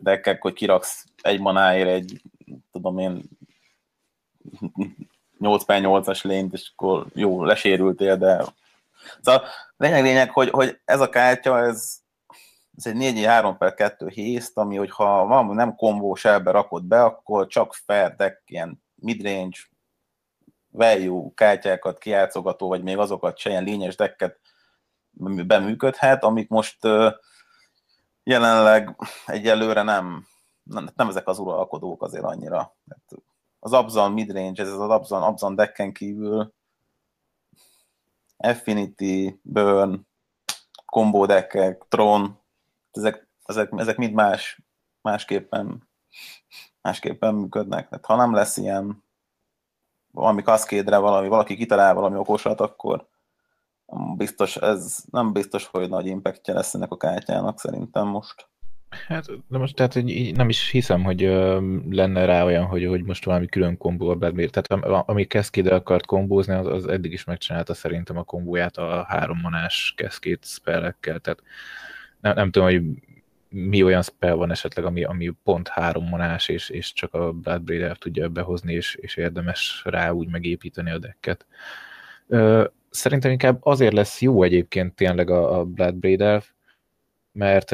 [0.03, 2.23] deckek, hogy kiraksz egy manáért egy,
[2.73, 3.23] tudom én,
[5.39, 8.45] 8 8-as lényt, és akkor jó, lesérültél, de
[9.21, 9.45] Szóval
[9.77, 11.99] lényeg lényeg, hogy, hogy ez a kártya, ez,
[12.77, 17.05] ez egy 4 3 per 2 hészt, ami hogyha van nem kombó sebbe rakod be,
[17.05, 19.59] akkor csak fair deck, ilyen midrange,
[20.71, 24.41] value kártyákat kiátszogató, vagy még azokat se ilyen lényes decket
[25.47, 26.79] beműködhet, amik most
[28.31, 30.27] jelenleg egyelőre nem,
[30.63, 32.77] nem, nem ezek az uralkodók azért annyira.
[33.59, 36.55] Az Abzan midrange, ez az Abzan, Abzan decken kívül
[38.37, 40.07] Affinity, Burn,
[40.87, 42.39] combo deckek, Tron,
[42.91, 44.63] ezek, ezek, ezek mind más,
[45.03, 45.89] másképpen,
[46.81, 47.89] másképpen működnek.
[47.89, 49.05] Tehát ha nem lesz ilyen
[50.11, 53.09] valami kaszkédre valami, valaki kitalál valami okosat, akkor
[54.17, 58.49] biztos, ez nem biztos, hogy nagy impactja lesz ennek a kártyának szerintem most.
[59.07, 63.03] Hát, de most tehát így nem is hiszem, hogy uh, lenne rá olyan, hogy, hogy
[63.03, 64.49] most valami külön kombó a Bradmere.
[64.49, 69.39] Tehát ami Cascade akart kombózni, az, az eddig is megcsinálta szerintem a kombóját a három
[69.43, 71.19] manás Cascade spellekkel.
[71.19, 71.43] Tehát
[72.21, 72.83] nem, nem tudom, hogy
[73.49, 77.99] mi olyan spell van esetleg, ami, ami pont három manás, és, és csak a Bloodbraid
[77.99, 81.47] tudja behozni, és, és érdemes rá úgy megépíteni a decket.
[82.27, 86.51] Uh, szerintem inkább azért lesz jó egyébként tényleg a, a Bloodbraid elf,
[87.33, 87.67] mert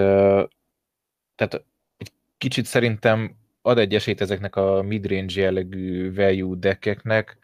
[1.35, 1.64] tehát
[1.96, 7.38] egy kicsit szerintem ad egy esélyt ezeknek a midrange jellegű value deckeknek,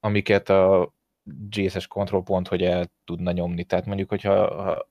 [0.00, 3.64] amiket a GSS control pont, hogy el tudna nyomni.
[3.64, 4.88] Tehát mondjuk, hogyha ha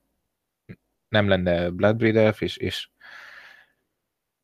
[1.09, 2.89] nem lenne Bloodbraid Elf, és, és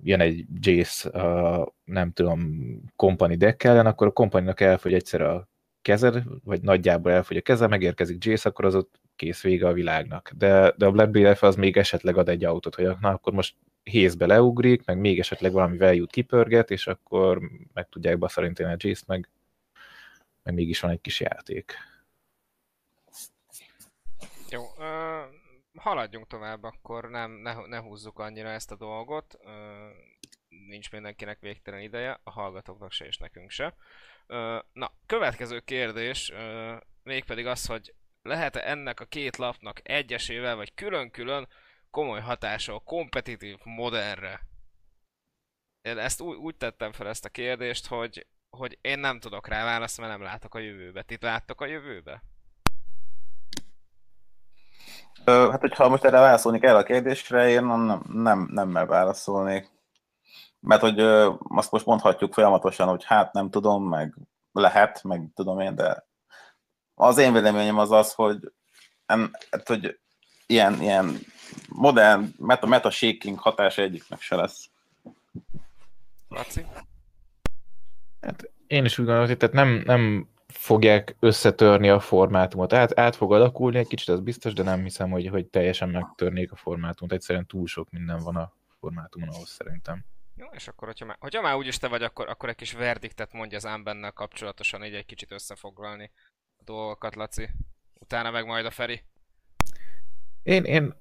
[0.03, 5.49] jön egy Jace, a, nem tudom, company deck ellen, akkor a companynak elfogy egyszer a
[5.85, 10.31] kezed, vagy nagyjából elfogy a keze, megérkezik Jace, akkor az ott kész vége a világnak.
[10.37, 13.55] De, de a Black BF az még esetleg ad egy autót, hogy na, akkor most
[13.83, 17.39] hézbe leugrik, meg még esetleg valami value kipörget, és akkor
[17.73, 19.29] meg tudják baszarintani a Jace-t, meg,
[20.43, 21.73] meg mégis van egy kis játék.
[24.49, 25.33] Jó, uh,
[25.75, 29.37] haladjunk tovább, akkor nem, ne, ne húzzuk annyira ezt a dolgot.
[29.43, 29.51] Uh,
[30.67, 33.75] nincs mindenkinek végtelen ideje, a hallgatóknak se és nekünk se.
[34.73, 36.31] Na, következő kérdés,
[37.03, 41.47] mégpedig az, hogy lehet-e ennek a két lapnak egyesével vagy külön-külön
[41.89, 44.39] komoly hatása a kompetitív modernre?
[45.81, 49.63] Én ezt úgy, úgy tettem fel ezt a kérdést, hogy, hogy én nem tudok rá
[49.63, 51.01] választ, mert nem látok a jövőbe.
[51.01, 52.23] Ti láttok a jövőbe?
[55.25, 59.73] Hát, hogyha most erre válaszolni kell a kérdésre, én nem, nem, nem válaszolnék.
[60.65, 60.99] Mert hogy
[61.47, 64.15] azt most mondhatjuk folyamatosan, hogy hát nem tudom, meg
[64.51, 66.05] lehet, meg tudom én, de
[66.95, 68.51] az én véleményem az az, hogy,
[69.05, 69.99] en, hát, hogy
[70.45, 71.19] ilyen, ilyen
[71.69, 74.69] modern meta, meta shaking hatása egyiknek se lesz.
[76.29, 76.65] Laci?
[78.21, 82.73] Hát én is úgy gondolom, hogy tehát nem, nem fogják összetörni a formátumot.
[82.73, 86.51] Át, át fog alakulni egy kicsit, az biztos, de nem hiszem, hogy, hogy teljesen megtörnék
[86.51, 87.13] a formátumot.
[87.13, 90.05] Egyszerűen túl sok minden van a formátumon ahhoz szerintem.
[90.35, 93.33] Jó, és akkor, hogyha már, hogyha már úgyis te vagy, akkor, akkor egy kis verdiktet
[93.33, 96.11] mondja az ámbennel kapcsolatosan, így egy kicsit összefoglalni
[96.57, 97.49] a dolgokat, Laci.
[97.99, 99.03] Utána meg majd a Feri.
[100.43, 100.93] Én, én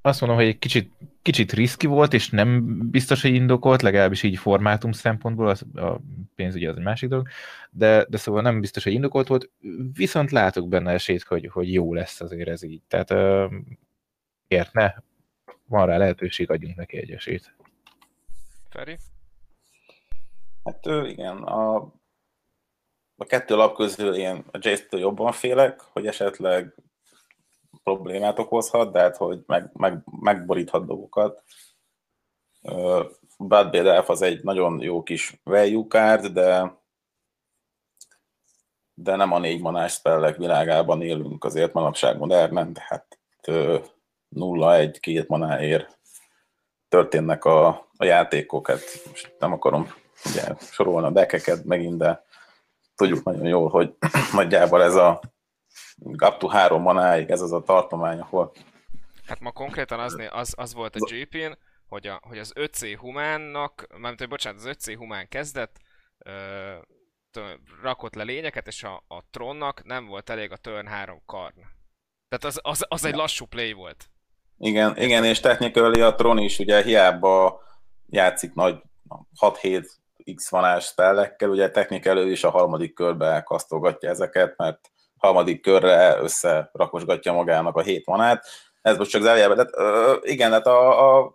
[0.00, 0.92] azt mondom, hogy egy kicsit,
[1.22, 6.00] kicsit riszki volt, és nem biztos, hogy indokolt, legalábbis így formátum szempontból, az, a
[6.34, 7.28] pénz ugye az egy másik dolog,
[7.70, 9.50] de, de szóval nem biztos, hogy indokolt volt,
[9.92, 12.82] viszont látok benne esélyt, hogy, hogy jó lesz azért ez így.
[12.88, 13.52] Tehát uh,
[14.72, 14.94] ne,
[15.66, 17.54] van rá lehetőség, adjunk neki egy esélyt.
[18.72, 18.98] Feri?
[20.64, 21.76] Hát igen, a,
[23.16, 26.74] a kettő lap közül én a Jace-től jobban félek, hogy esetleg
[27.82, 31.44] problémát okozhat, de hát, hogy meg, meg, megboríthat dolgokat.
[32.62, 36.80] Uh, Bad Elf az egy nagyon jó kis value card, de
[38.94, 43.18] de nem a négy manás spellek világában élünk azért manapság modernen, tehát
[44.30, 46.00] 0-1-2 manáért
[46.92, 52.24] történnek a, a játékok, hát most nem akarom ugye, sorolni a dekeket megint, de
[52.94, 53.94] tudjuk nagyon jól, hogy
[54.32, 55.20] nagyjából ez a
[56.04, 58.52] up to három manáig ez az a tartomány, ahol...
[59.26, 63.86] Hát ma konkrétan az, az, az volt a GP-n, hogy, a, hogy az 5C humánnak,
[63.90, 65.76] mármint, hogy bocsánat, az 5C humán kezdett,
[66.18, 66.30] ö,
[67.30, 71.60] tő, rakott le lényeket, és a, a trónnak nem volt elég a turn 3 karn.
[72.28, 74.10] Tehát az, az, az egy lassú play volt.
[74.64, 77.62] Igen, igen és technikai a tron is ugye hiába
[78.08, 78.82] játszik nagy
[79.40, 79.86] 6-7
[80.34, 87.32] x vanás spellekkel, ugye technikai is a harmadik körbe kasztolgatja ezeket, mert harmadik körre összerakosgatja
[87.32, 88.46] magának a hét manát.
[88.82, 89.56] Ez most csak zárójelben.
[89.56, 91.34] Tehát, ö, igen, hát a, a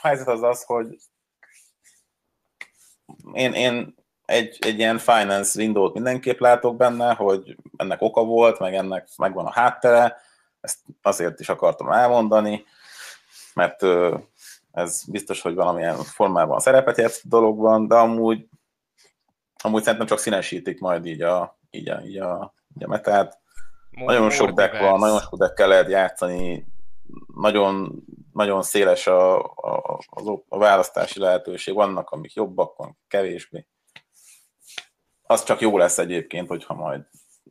[0.00, 0.96] helyzet az az, hogy
[3.32, 3.94] én, én
[4.24, 9.46] egy, egy ilyen finance window-t mindenképp látok benne, hogy ennek oka volt, meg ennek megvan
[9.46, 10.28] a háttere,
[10.60, 12.64] ezt azért is akartam elmondani,
[13.54, 13.82] mert
[14.72, 18.48] ez biztos, hogy valamilyen formában szerepet játszik dologban, de amúgy,
[19.62, 23.38] amúgy szerintem csak színesítik majd így a, így a, így a ugye, mert tehát
[23.90, 26.66] nagyon sok deck van, nagyon sok deckkel lehet játszani,
[27.34, 33.66] nagyon, nagyon széles a, a, a, a választási lehetőség, vannak, amik jobbak, van kevésbé.
[35.22, 37.02] Az csak jó lesz egyébként, hogyha majd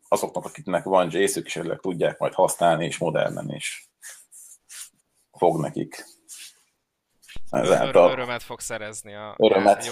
[0.07, 3.89] azoknak, akiknek van is esetleg tudják majd használni, és modernen is
[5.31, 6.05] fog nekik.
[7.49, 8.12] Ezáltal...
[8.12, 9.91] Örömet fog szerezni a Örömet.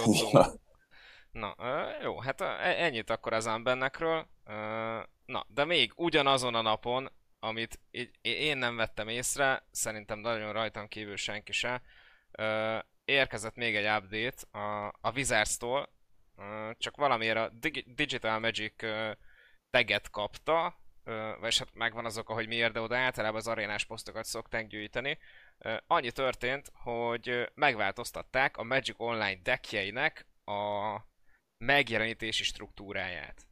[1.30, 1.54] Na,
[2.02, 4.26] jó, hát ennyit akkor az Ambennekről.
[5.26, 7.80] Na, de még ugyanazon a napon, amit
[8.20, 11.82] én nem vettem észre, szerintem nagyon rajtam kívül senki se,
[13.04, 15.88] érkezett még egy update a, a Wizards-tól,
[16.78, 17.52] csak valamiért a
[17.86, 18.74] Digital Magic
[19.70, 20.78] teget kapta,
[21.40, 25.18] vagy hát megvan azok, hogy miért, de oda általában az arénás posztokat szokták gyűjteni.
[25.86, 30.96] Annyi történt, hogy megváltoztatták a Magic Online deckjeinek a
[31.64, 33.46] megjelenítési struktúráját.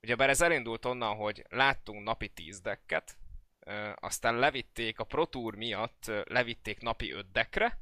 [0.00, 3.16] Ugyebár ez elindult onnan, hogy láttunk napi 10 decket,
[3.94, 7.78] aztán levitték a Pro Tour miatt, levitték napi 5 deckre,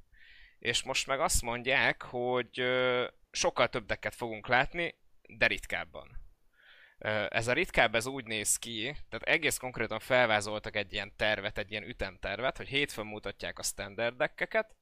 [0.59, 2.63] és most meg azt mondják, hogy
[3.31, 4.95] sokkal több decket fogunk látni,
[5.29, 6.20] de ritkábban.
[7.29, 11.71] Ez a ritkább ez úgy néz ki, tehát egész konkrétan felvázoltak egy ilyen tervet, egy
[11.71, 14.75] ilyen ütemtervet, hogy hétfőn mutatják a standard deckeket,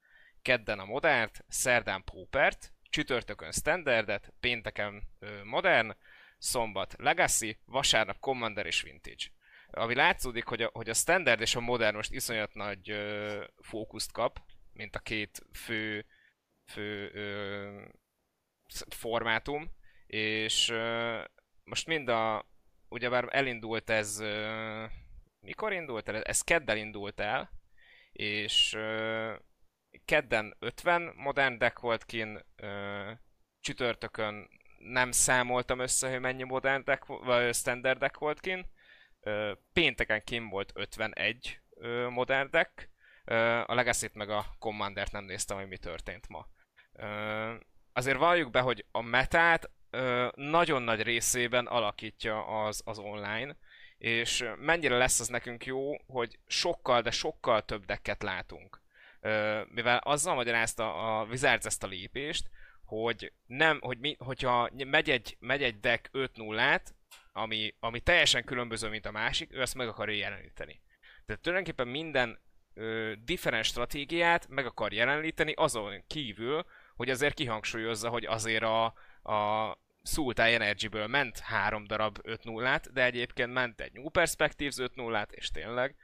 [0.43, 5.03] kedden a modernt, szerdán Paupert, csütörtökön standardet, pénteken
[5.45, 5.97] modern,
[6.39, 9.25] szombat Legacy, vasárnap Commander és Vintage.
[9.71, 14.13] Ami látszódik, hogy a, hogy a standard és a modern most iszonyat nagy ö, fókuszt
[14.13, 14.41] kap,
[14.73, 16.07] mint a két fő,
[16.67, 17.83] fő ö,
[18.89, 19.71] formátum,
[20.07, 21.21] és ö,
[21.69, 22.47] most mind a,
[22.89, 24.23] ugyebár elindult ez,
[25.41, 26.23] mikor indult el?
[26.23, 27.51] Ez keddel indult el,
[28.13, 28.79] és
[30.05, 32.45] kedden 50 modern deck volt kin,
[33.61, 38.67] csütörtökön nem számoltam össze, hogy mennyi modern deck, vagy standard deck volt kin,
[39.73, 42.91] pénteken kim volt 51 ö, modern deck,
[43.67, 46.47] a legacy meg a Commander-t nem néztem, hogy mi történt ma.
[47.93, 53.57] Azért valljuk be, hogy a metát ö, nagyon nagy részében alakítja az, az online,
[53.99, 58.83] és mennyire lesz az nekünk jó, hogy sokkal, de sokkal több decket látunk.
[59.21, 62.49] Ö, mivel azzal magyarázta a Wizards ezt a lépést,
[62.85, 66.81] hogy nem, hogy mi, hogyha megy egy, megy egy deck 5 0
[67.33, 70.81] ami, ami teljesen különböző, mint a másik, ő ezt meg akarja jeleníteni.
[71.27, 72.39] Tehát tulajdonképpen minden
[73.25, 80.55] different stratégiát meg akar jeleníteni azon kívül, hogy azért kihangsúlyozza, hogy azért a, a Sultai
[80.55, 85.51] Energy-ből ment három darab 5 0 de egyébként ment egy New Perspectives 5 0 és
[85.51, 85.97] tényleg,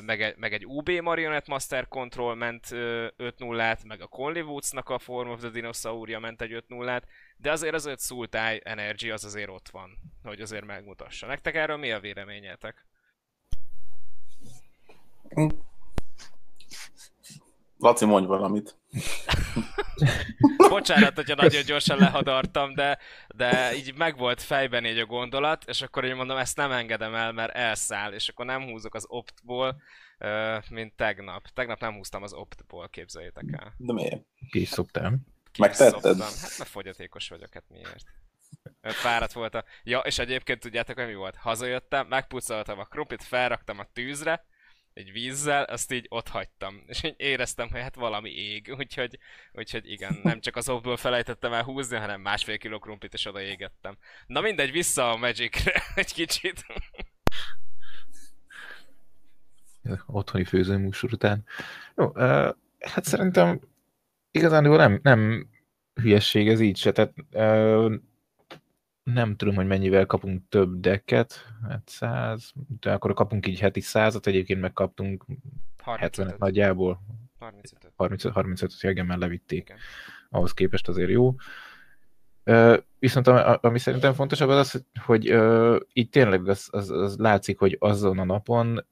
[0.00, 4.88] meg egy, meg egy UB Marionette Master Control ment 5 0 meg a Conley Woods-nak
[4.88, 7.02] a Form of the Dinosaurja ment egy 5 0
[7.36, 11.26] de azért az 5 Sultai Energy az azért ott van, hogy azért megmutassa.
[11.26, 12.86] Nektek erről mi a véleményetek?
[17.82, 18.76] Laci, mondj valamit.
[20.68, 26.04] Bocsánat, hogyha nagyon gyorsan lehadartam, de, de így megvolt fejben így a gondolat, és akkor
[26.04, 29.82] így mondom, ezt nem engedem el, mert elszáll, és akkor nem húzok az optból,
[30.70, 31.48] mint tegnap.
[31.54, 33.74] Tegnap nem húztam az optból, képzeljétek el.
[33.76, 34.22] De miért?
[34.50, 35.26] Ki is szoktam.
[35.58, 36.20] Megtetted?
[36.20, 38.04] Hát mert fogyatékos vagyok, hát miért?
[38.82, 39.64] Fáradt volt a...
[39.82, 41.36] Ja, és egyébként tudjátok, hogy mi volt?
[41.36, 44.44] Hazajöttem, megpucoltam a krumplit, felraktam a tűzre,
[44.94, 46.82] egy vízzel, azt így ott hagytam.
[46.86, 49.18] És így éreztem, hogy hát valami ég, úgyhogy,
[49.52, 53.40] úgyhogy igen, nem csak az obból felejtettem el húzni, hanem másfél kiló krumplit is oda
[53.40, 53.96] égettem.
[54.26, 56.66] Na mindegy, vissza a Magicre egy kicsit.
[60.06, 61.44] Otthoni főzőmúsor után.
[61.96, 63.60] Jó, uh, hát szerintem
[64.30, 65.48] igazán nem, nem
[65.94, 67.94] hülyesség ez így se, tehát uh,
[69.02, 74.26] nem tudom, hogy mennyivel kapunk több decket, hát 100, de akkor kapunk így heti százat,
[74.26, 75.24] egyébként megkaptunk
[75.84, 77.00] 70 nagyjából.
[77.38, 77.92] 35.
[77.96, 79.62] 35, 35 igen, mert levitték.
[79.62, 79.76] Igen.
[80.30, 81.34] Ahhoz képest azért jó.
[82.44, 87.58] Uh, viszont ami szerintem fontosabb az az, hogy uh, így tényleg az, az, az látszik,
[87.58, 88.86] hogy azon a napon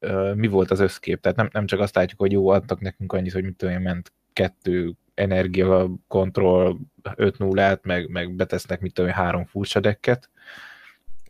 [0.00, 1.20] uh, mi volt az összkép.
[1.20, 3.80] Tehát nem, nem csak azt látjuk, hogy jó, adtak nekünk annyit, hogy mit tudom én,
[3.80, 6.76] ment kettő energia kontroll
[7.16, 10.30] 5 0 meg, meg betesznek mit tudom, három furcsa dekket,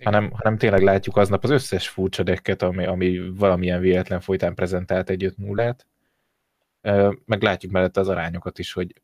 [0.05, 5.11] hanem, hanem tényleg látjuk aznap az összes furcsa dekket, ami, ami valamilyen véletlen folytán prezentált
[5.11, 5.77] egy 5 0
[7.25, 9.03] meg látjuk mellette az arányokat is, hogy,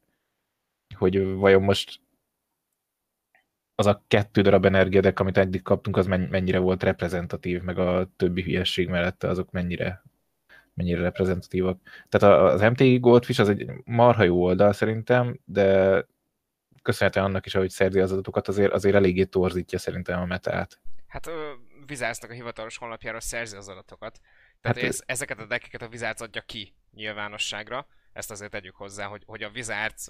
[0.95, 2.01] hogy vajon most
[3.75, 8.43] az a kettő darab energiadek, amit eddig kaptunk, az mennyire volt reprezentatív, meg a többi
[8.43, 10.03] hülyesség mellette azok mennyire
[10.79, 11.81] mennyire reprezentatívak.
[12.09, 16.05] Tehát az MTI Goldfish az egy marha jó oldal szerintem, de
[16.83, 20.81] köszönhetően annak is, ahogy szerzi az adatokat, azért, azért eléggé torzítja szerintem a metát.
[21.07, 21.31] Hát
[21.87, 24.21] Vizársznak a hivatalos honlapjára szerzi az adatokat.
[24.61, 27.87] Tehát hát, ez, ezeket a deckeket a Vizárc adja ki nyilvánosságra.
[28.13, 30.07] Ezt azért tegyük hozzá, hogy, hogy a Vizárc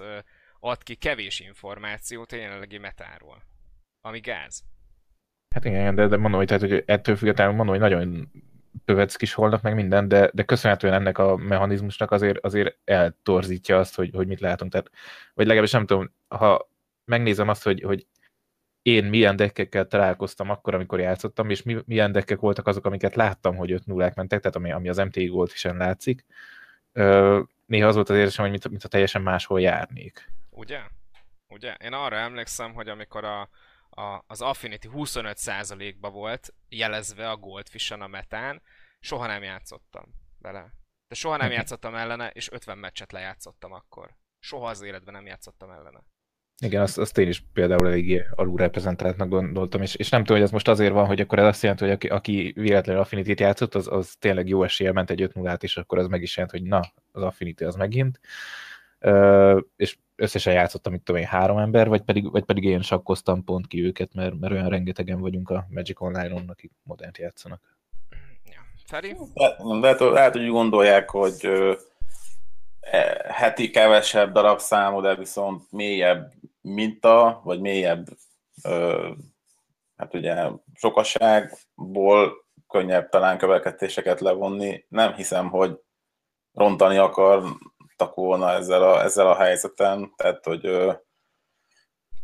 [0.61, 3.43] ad ki kevés információt a jelenlegi metáról.
[4.01, 4.65] Ami gáz.
[5.55, 8.31] Hát igen, de, de mondom, hogy, tehát, hogy ettől függetlenül mondom, hogy nagyon
[9.19, 14.11] is holnap, meg minden, de, de köszönhetően ennek a mechanizmusnak azért, azért eltorzítja azt, hogy,
[14.15, 14.71] hogy mit látunk.
[14.71, 14.91] Tehát,
[15.35, 16.71] vagy legalábbis nem tudom, ha
[17.05, 18.07] megnézem azt, hogy, hogy
[18.83, 23.57] én milyen deckekkel találkoztam akkor, amikor játszottam, és mi, milyen deckek voltak azok, amiket láttam,
[23.57, 26.25] hogy 5 0 mentek, tehát ami, ami az MTI Gold is látszik.
[26.93, 30.33] Ö, néha az volt az érzésem, hogy mint, mint a teljesen máshol járnék.
[30.51, 30.81] Ugye?
[31.49, 31.75] Ugye?
[31.75, 33.49] Én arra emlékszem, hogy amikor a,
[33.99, 38.63] a, az Affinity 25%-ba volt jelezve a goldfish a metán,
[39.01, 40.05] soha nem játszottam
[40.39, 40.73] vele.
[41.09, 44.15] De soha nem játszottam ellene, és 50 meccset lejátszottam akkor.
[44.39, 46.05] Soha az életben nem játszottam ellene.
[46.61, 50.53] Igen, azt, azt én is például eléggé alulreprezentáltnak gondoltam, és, és nem tudom, hogy ez
[50.53, 53.89] most azért van, hogy akkor ez azt jelenti, hogy aki, aki véletlenül affinity játszott, az,
[53.89, 56.63] az tényleg jó esélye ment egy 5 0 és akkor az meg is jelent, hogy
[56.63, 58.21] na, az Affinity az megint.
[59.01, 63.45] Uh, és összesen játszottam, mit tudom én, három ember, vagy pedig, vagy pedig én sakkoztam
[63.45, 67.61] pont ki őket, mert, mert olyan rengetegen vagyunk a Magic Online-on, akik modernt játszanak.
[68.45, 68.61] Ja.
[68.87, 69.17] Feri?
[69.35, 71.49] Lehet, lehet, lehet, hogy úgy gondolják, hogy
[72.81, 78.07] e, heti kevesebb darabszámú, de viszont mélyebb minta, vagy mélyebb
[78.65, 79.11] ö,
[79.97, 82.33] hát ugye sokasságból
[82.69, 84.85] könnyebb talán következtéseket levonni.
[84.89, 85.79] Nem hiszem, hogy
[86.53, 86.97] rontani
[87.99, 90.89] akartak volna ezzel a, ezzel a helyzeten, tehát hogy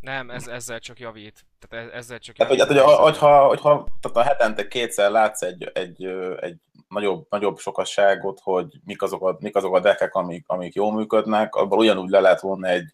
[0.01, 1.45] nem, ez, ezzel csak javít.
[1.59, 2.57] Tehát ezzel csak javít.
[2.57, 6.05] Tehát, hogy, hát, hogy, hogyha, hogyha tehát a hetente kétszer látsz egy, egy,
[6.41, 6.57] egy
[6.89, 11.55] nagyobb, nagyobb sokasságot, hogy mik azok a, mik azok a dekek, amik, amik jól működnek,
[11.55, 12.93] abból ugyanúgy le lehet vonni egy,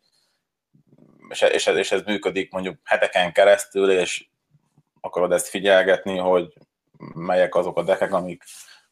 [1.28, 4.28] és, és, ez, és ez működik mondjuk heteken keresztül, és
[5.00, 6.52] akarod ezt figyelgetni, hogy
[7.14, 8.42] melyek azok a dekek, amik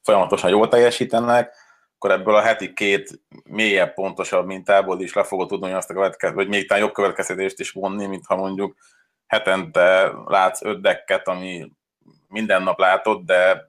[0.01, 1.55] folyamatosan jól teljesítenek,
[1.99, 6.35] akkor ebből a heti két mélyebb, pontosabb mintából is le fogod tudni azt a következő,
[6.35, 8.77] vagy még talán jobb következtetést is vonni, mint ha mondjuk
[9.27, 11.73] hetente látsz öt dekket, ami
[12.29, 13.69] minden nap látod, de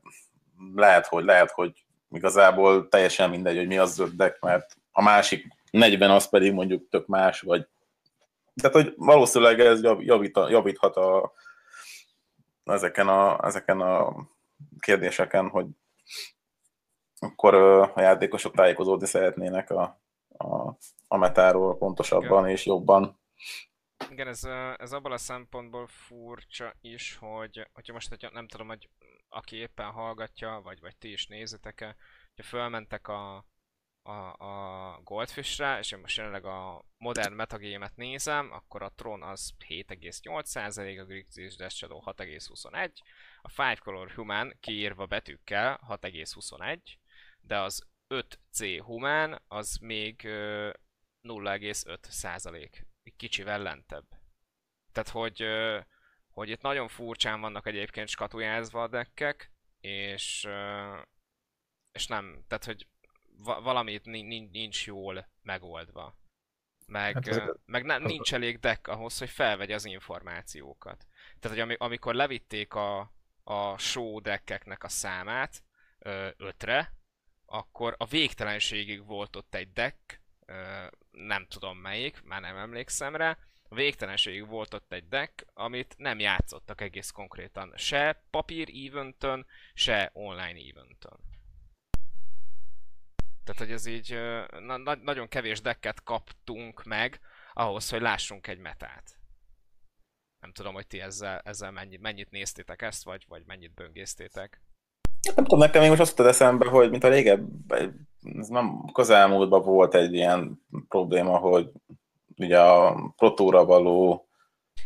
[0.75, 5.47] lehet, hogy lehet, hogy igazából teljesen mindegy, hogy mi az öt deck, mert a másik
[5.71, 7.67] 40 az pedig mondjuk tök más, vagy
[8.61, 11.33] tehát, hogy valószínűleg ez javít, javíthat a,
[12.63, 14.15] ezeken a, ezeken a
[14.79, 15.65] kérdéseken, hogy
[17.19, 17.53] akkor
[17.95, 20.01] a játékosok tájékozódni szeretnének a,
[20.37, 22.49] a, a metáról pontosabban Igen.
[22.49, 23.19] és jobban.
[24.09, 24.43] Igen, ez,
[24.77, 28.89] ez abban a szempontból furcsa is, hogy hogyha most hogyha nem tudom, hogy
[29.29, 31.95] aki éppen hallgatja, vagy, vagy ti is nézitek-e,
[32.35, 33.45] hogyha fölmentek a,
[34.01, 39.51] a, a Goldfishre, és én most jelenleg a modern metagémet nézem, akkor a Tron az
[39.67, 42.91] 7,8%, a Grixis Death Shadow 6,21,
[43.41, 46.79] a Five Color Human kiírva betűkkel 6,21,
[47.41, 52.69] de az 5C Human az még 0,5%,
[53.17, 54.05] kicsivel lentebb.
[54.91, 55.45] Tehát, hogy,
[56.29, 60.47] hogy itt nagyon furcsán vannak egyébként skatujázva a deckek, és,
[61.91, 62.87] és nem, tehát, hogy
[63.43, 64.05] valamit
[64.51, 66.17] nincs jól megoldva.
[66.85, 71.05] Meg, hát ez, meg ne, nincs elég deck ahhoz, hogy felvegye az információkat.
[71.39, 73.13] Tehát, hogy amikor levitték a,
[73.43, 75.63] a show deckeknek a számát
[76.37, 76.98] ötre,
[77.49, 80.21] akkor a végtelenségig volt ott egy deck,
[81.11, 83.37] nem tudom melyik, már nem emlékszem rá,
[83.69, 90.09] a végtelenségig volt ott egy deck, amit nem játszottak egész konkrétan se papír eventön, se
[90.13, 91.19] online eventön.
[93.43, 94.13] Tehát, hogy ez így
[94.59, 97.19] na, na, nagyon kevés decket kaptunk meg
[97.53, 99.19] ahhoz, hogy lássunk egy metát.
[100.39, 104.61] Nem tudom, hogy ti ezzel, ezzel mennyit, mennyit néztétek ezt, vagy, vagy mennyit böngésztétek.
[105.35, 107.47] Nem tudom, nekem még most azt eszembe, hogy mint a régebb,
[108.39, 111.69] ez nem közelmúltban volt egy ilyen probléma, hogy
[112.37, 114.29] ugye a protóra való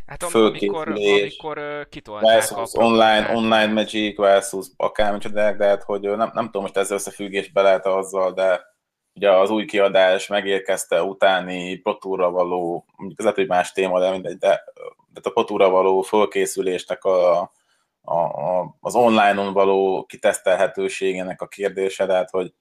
[0.05, 6.45] Hát amikor, amikor kitolták versus online, online Magic versus akármicsoda, de hát, hogy nem, nem
[6.45, 8.61] tudom, most ezzel összefüggésbe lehet azzal, de
[9.15, 14.11] ugye az új kiadás megérkezte utáni protúra való, mondjuk ez lehet, hogy más téma, de
[14.11, 14.63] mindegy, de,
[15.13, 17.51] de a protúra való fölkészülésnek a,
[18.03, 22.53] a, a, az online-on való kitesztelhetőségének a kérdése, tehát hogy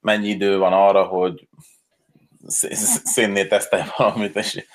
[0.00, 1.48] mennyi idő van arra, hogy
[3.04, 4.66] szénné tesztelj valamit, és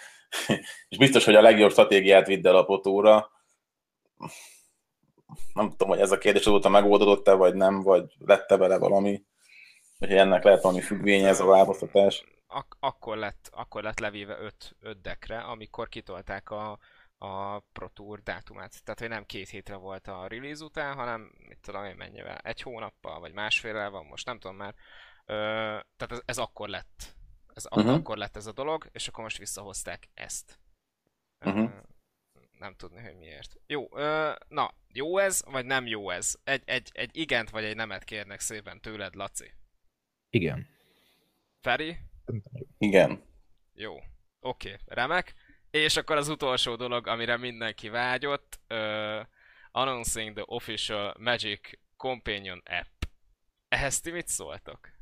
[0.89, 3.31] és biztos, hogy a legjobb stratégiát vidd el a potóra.
[5.53, 9.23] Nem tudom, hogy ez a kérdés azóta megoldódott-e, vagy nem, vagy lette bele valami,
[9.99, 12.23] hogy ennek lehet valami függvénye ez a változtatás.
[12.47, 16.79] Ak- akkor, lett, akkor lett levéve 5, 5 dekre, amikor kitolták a,
[17.23, 18.83] a Pro Tour dátumát.
[18.83, 22.61] Tehát, hogy nem két hétre volt a release után, hanem mit tudom én mennyivel, egy
[22.61, 24.75] hónappal, vagy másfél van, most nem tudom már.
[25.25, 25.33] Ö,
[25.95, 27.15] tehát ez, ez akkor lett
[27.53, 27.93] ez uh-huh.
[27.93, 30.59] akkor lett ez a dolog, és akkor most visszahozták ezt.
[31.45, 31.71] Uh-huh.
[32.59, 33.55] Nem tudni, hogy miért.
[33.67, 36.35] Jó, ö, na, jó ez, vagy nem jó ez?
[36.43, 39.51] Egy, egy, egy igent vagy egy nemet kérnek szépen tőled, Laci.
[40.29, 40.67] Igen.
[41.61, 41.97] Feri?
[42.77, 43.23] Igen.
[43.73, 43.95] Jó.
[44.39, 45.33] Oké, okay, remek.
[45.73, 49.25] És akkor az utolsó dolog, amire mindenki vágyott, uh,
[49.71, 51.59] Announcing the Official Magic
[51.97, 53.03] Companion App.
[53.67, 54.93] Ehhez ti mit szóltok?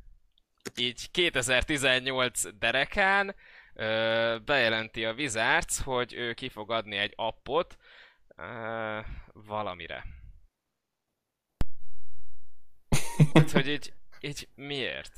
[0.76, 3.34] így 2018 derekán
[3.74, 7.76] ö, bejelenti a Wizards, hogy ő ki fog adni egy appot
[8.36, 9.00] ö,
[9.32, 10.04] valamire.
[13.34, 15.12] Hát, hogy így, így miért?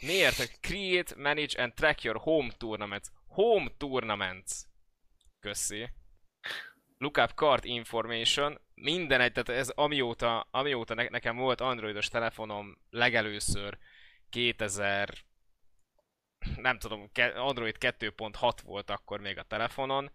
[0.00, 0.60] Miért?
[0.60, 3.08] Create, manage and track your home tournaments.
[3.26, 4.50] Home tournaments.
[5.40, 5.90] Köszi.
[6.98, 8.60] Look up card information.
[8.74, 13.78] Minden egy, tehát ez amióta, amióta ne, nekem volt androidos telefonom legelőször
[14.30, 15.14] 2000
[16.56, 20.10] nem tudom, Android 2.6 volt akkor még a telefonon,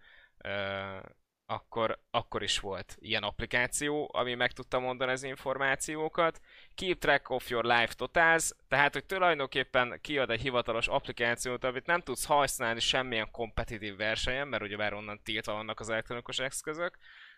[1.45, 6.41] akkor, akkor is volt ilyen applikáció, ami meg tudta mondani az információkat.
[6.75, 12.01] Keep track of your life totals, tehát hogy tulajdonképpen kiad egy hivatalos applikációt, amit nem
[12.01, 16.97] tudsz használni semmilyen kompetitív versenyen, mert ugye már onnan tiltva vannak az elektronikus eszközök.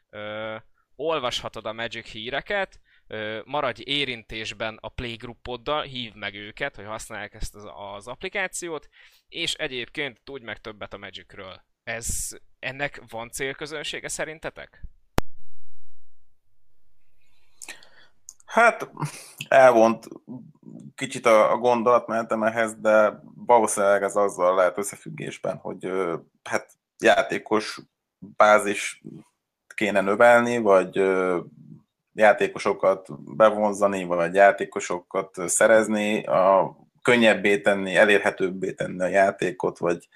[0.10, 0.56] Ö,
[0.96, 7.56] olvashatod a Magic híreket, ö, maradj érintésben a playgroupoddal, hívd meg őket, hogy használják ezt
[7.56, 8.90] az, az applikációt,
[9.28, 11.66] és egyébként tudj meg többet a Magicről.
[11.88, 12.30] Ez,
[12.60, 14.82] ennek van célközönsége szerintetek?
[18.46, 18.92] Hát
[19.48, 20.08] elvont
[20.96, 25.92] kicsit a, a gondolat mentem ehhez, de valószínűleg ez azzal lehet összefüggésben, hogy
[26.44, 27.80] hát játékos
[28.20, 29.04] bázis
[29.76, 31.02] kéne növelni, vagy
[32.14, 40.08] játékosokat bevonzani, vagy játékosokat szerezni, a könnyebbé tenni, elérhetőbbé tenni a játékot, vagy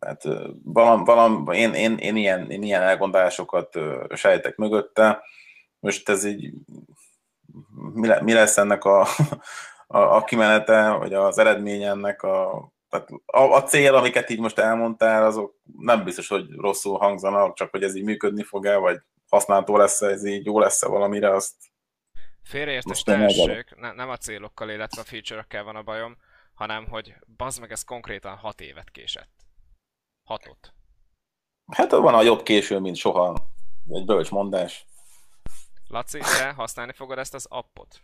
[0.00, 0.22] hát
[0.64, 3.78] valam, valam, én, én, én, ilyen, én ilyen elgondolásokat
[4.14, 5.22] sejtek mögötte.
[5.80, 6.52] Most ez így,
[8.20, 9.06] mi, lesz ennek a,
[9.86, 14.58] a, a kimenete, vagy az eredmény ennek a, tehát a, a cél, amiket így most
[14.58, 19.76] elmondtál, azok nem biztos, hogy rosszul hangzanak, csak hogy ez így működni fog-e, vagy használható
[19.76, 21.54] lesz ez így jó lesz-e valamire, azt
[22.42, 26.16] Félreértés tessék, ne, nem a célokkal, illetve a feature van a bajom,
[26.58, 29.46] hanem hogy bazd meg ez konkrétan 6 évet késett.
[30.22, 30.74] Hatot.
[31.66, 33.50] Hát van a jobb késő, mint soha.
[33.88, 34.86] Egy bölcs mondás.
[35.88, 38.02] Laci, te használni fogod ezt az appot?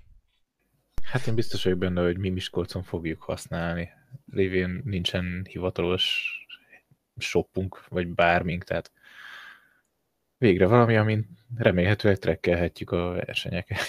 [1.03, 3.91] Hát én biztos vagyok benne, hogy mi Miskolcon fogjuk használni.
[4.33, 6.33] Lévén nincsen hivatalos
[7.17, 8.93] shopunk, vagy bármink, tehát
[10.39, 13.81] végre valami, amin remélhetőleg trekkelhetjük a versenyeket.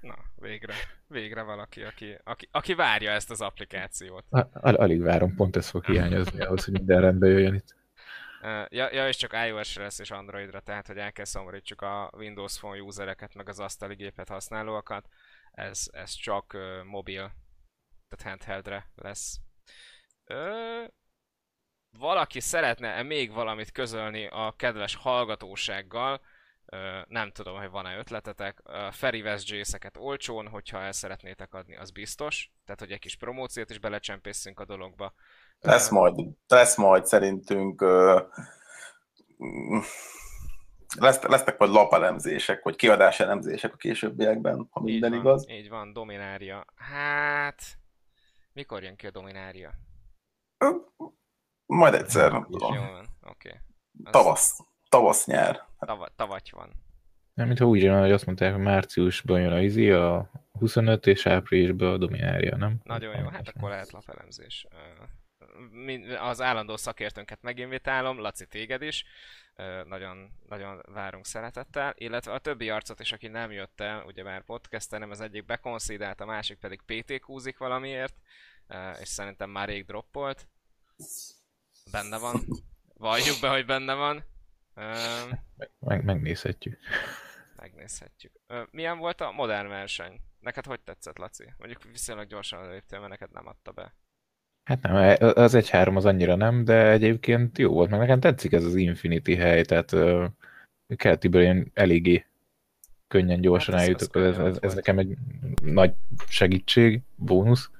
[0.00, 0.74] Na, végre.
[1.06, 4.24] Végre valaki, aki, aki, aki várja ezt az applikációt.
[4.30, 7.74] Al- alig várom, pont ez fog hiányozni ahhoz, hogy minden rendbe jöjjön itt.
[8.68, 12.58] Ja, ja, és csak iOS-re lesz és Androidra, tehát hogy el kell szomorítsuk a Windows
[12.58, 15.08] Phone usereket, meg az asztali gépet használóakat.
[15.52, 17.32] Ez, ez csak uh, mobil,
[18.08, 19.40] tehát handheldre lesz.
[20.24, 20.84] Ö,
[21.98, 26.20] valaki szeretne -e még valamit közölni a kedves hallgatósággal,
[27.08, 28.62] nem tudom, hogy van-e ötletetek.
[28.90, 32.52] Feri Jace-eket olcsón, hogyha el szeretnétek adni, az biztos.
[32.64, 35.14] Tehát, hogy egy kis promóciót is belecsempészünk a dologba.
[35.60, 36.14] Lesz majd,
[36.46, 37.84] lesz majd szerintünk
[40.98, 45.48] lesz, lesznek majd lapelemzések, vagy kiadás elemzések a későbbiekben, ha minden így van, igaz.
[45.48, 46.64] Így van, Dominária.
[46.76, 47.62] Hát,
[48.52, 49.74] mikor jön ki a Dominária?
[51.66, 52.74] Majd egyszer, nem tudom.
[52.74, 53.48] Jó van, oké.
[53.48, 53.60] Okay.
[54.10, 54.58] Tavasz
[54.94, 55.66] tavasz nyár.
[55.78, 56.72] Tava, tavagy van.
[57.34, 61.26] Nem, mintha úgy jön, hogy azt mondták, hogy márciusban jön a Izi, a 25 és
[61.26, 62.80] áprilisban a Dominária, nem?
[62.82, 64.66] Nagyon jó, hát akkor lehet lapelemzés.
[66.20, 69.04] Az állandó szakértőnket meginvitálom, Laci téged is,
[69.84, 74.44] nagyon, nagyon várunk szeretettel, illetve a többi arcot is, aki nem jött el, ugye már
[74.44, 78.14] podcasten, nem az egyik bekonszídált, a másik pedig pt kúzik valamiért,
[79.00, 80.48] és szerintem már rég droppolt.
[81.92, 82.40] Benne van.
[82.94, 84.24] Valljuk be, hogy benne van.
[84.74, 86.78] Meg, meg, megnézhetjük.
[87.56, 88.32] Megnézhetjük.
[88.70, 90.20] Milyen volt a modern verseny?
[90.40, 91.44] Neked hogy tetszett, Laci?
[91.58, 93.94] Mondjuk viszonylag gyorsan léptél, mert neked nem adta be.
[94.64, 98.20] Hát nem, e, az egy három az annyira nem, de egyébként jó volt, meg nekem
[98.20, 100.24] tetszik ez az Infinity hely, tehát uh,
[100.96, 102.26] keletiből ilyen eléggé
[103.08, 105.16] könnyen, gyorsan hát eljutok, ez, ez, ez nekem egy
[105.62, 105.92] nagy
[106.28, 107.70] segítség, bónusz.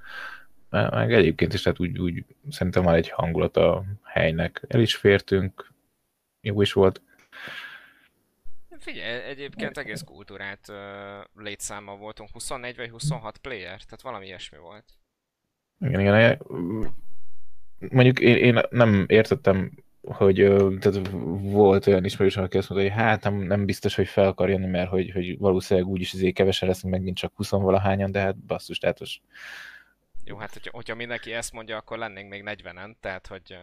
[0.70, 4.62] Meg egyébként is, tehát úgy, úgy szerintem van egy hangulat a helynek.
[4.68, 5.72] El is fértünk,
[6.45, 7.03] jó is volt.
[8.78, 14.84] Figyelj, egyébként egész kultúrát uh, létszámmal voltunk, 24 vagy 26 player, tehát valami ilyesmi volt.
[15.80, 16.42] Igen, igen.
[17.90, 19.70] Mondjuk én, én nem értettem,
[20.03, 20.34] hogy
[20.80, 21.09] tehát
[21.40, 24.66] volt olyan ismerős, aki azt mondta, hogy hát nem, nem biztos, hogy fel akar jönni,
[24.66, 28.78] mert hogy, hogy valószínűleg úgyis azért kevesen leszünk, megint csak 20 valahányan, de hát basszus,
[28.78, 29.20] tehát most...
[30.24, 33.59] Jó, hát hogyha, hogyha mindenki ezt mondja, akkor lennénk még 40-en, tehát hogy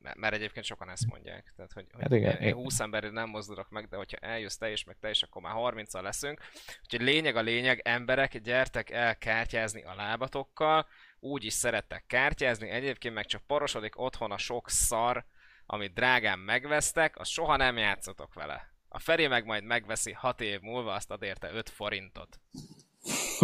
[0.00, 1.52] mert egyébként sokan ezt mondják.
[1.56, 4.70] Tehát, hogy, hát igen, én, én 20 emberről nem mozdulok meg, de hogyha eljössz te
[4.70, 6.40] is, meg te is, akkor már 30-al leszünk.
[6.82, 10.86] Úgyhogy lényeg a lényeg, emberek, gyertek el kártyázni a lábatokkal,
[11.20, 15.24] úgy is szerettek kártyázni, egyébként meg csak porosodik otthon a sok szar,
[15.66, 18.72] amit drágán megvesztek, azt soha nem játszotok vele.
[18.88, 22.40] A Feri meg majd megveszi 6 év múlva, azt ad érte 5 forintot.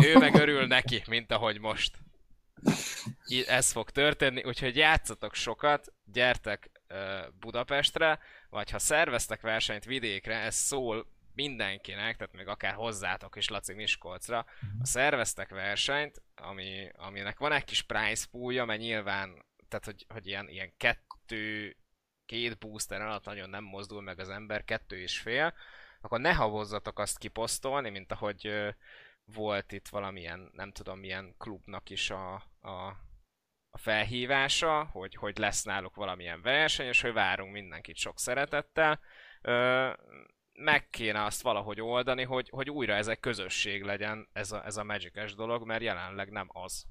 [0.02, 1.98] Ő meg örül neki, mint ahogy most
[3.46, 6.70] ez fog történni, úgyhogy játszatok sokat, gyertek
[7.40, 8.18] Budapestre,
[8.50, 14.46] vagy ha szerveztek versenyt vidékre, ez szól mindenkinek, tehát még akár hozzátok is Laci Miskolcra,
[14.78, 20.26] ha szerveztek versenyt, ami, aminek van egy kis price poolja, mert nyilván, tehát hogy, hogy
[20.26, 21.76] ilyen, ilyen kettő
[22.26, 25.54] két booster alatt nagyon nem mozdul meg az ember, kettő és fél,
[26.00, 28.74] akkor ne havozzatok azt kiposztolni, mint ahogy
[29.24, 32.96] volt itt valamilyen, nem tudom milyen klubnak is a, a,
[33.76, 39.00] a felhívása, hogy, hogy lesz náluk valamilyen verseny, és hogy várunk mindenkit sok szeretettel.
[39.42, 39.88] Ö,
[40.52, 44.76] meg kéne azt valahogy oldani, hogy, hogy újra ez egy közösség legyen, ez a, ez
[44.76, 46.86] a magic dolog, mert jelenleg nem az.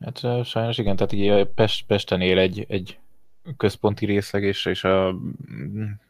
[0.00, 2.98] Hát sajnos igen, tehát így Pest, Pesten él egy, egy
[3.56, 5.16] központi részleg, és, és a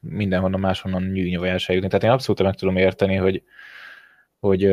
[0.01, 1.89] mindenhonnan máshonnan nyűnyövel eljutni.
[1.89, 3.43] Tehát én abszolút meg tudom érteni, hogy,
[4.39, 4.65] hogy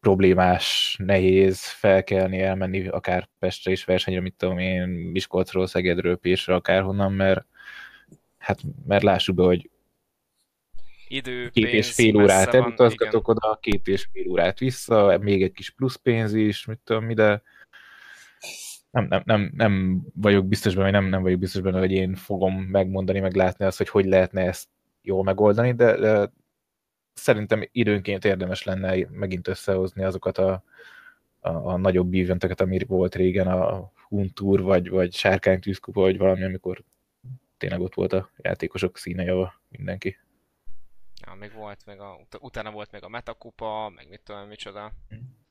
[0.00, 7.12] problémás, nehéz felkelni, elmenni akár Pestre is versenyre, mit tudom én, Miskolcról, Szegedről, Pésre, akárhonnan,
[7.12, 7.46] mert
[8.38, 9.70] hát, mert lássuk be, hogy
[11.08, 15.70] idő, két és fél órát elutazgatok oda, két és fél órát vissza, még egy kis
[15.70, 17.42] plusz pénz is, mit tudom mi, de
[18.90, 22.54] nem, nem, nem, nem vagyok biztos benne, nem, nem vagyok biztos benne, hogy én fogom
[22.54, 24.68] megmondani, meg látni azt, hogy hogy lehetne ezt
[25.02, 26.32] jól megoldani, de, de
[27.22, 30.62] szerintem időnként érdemes lenne megint összehozni azokat a,
[31.40, 36.82] a, a nagyobb eventeket, ami volt régen, a Huntur, vagy, vagy Sárkánytűzkupa, vagy valami, amikor
[37.56, 40.18] tényleg ott volt a játékosok színe java mindenki.
[41.26, 44.92] Ja, még volt még a, utána volt még a Metakupa, meg mit tudom, micsoda.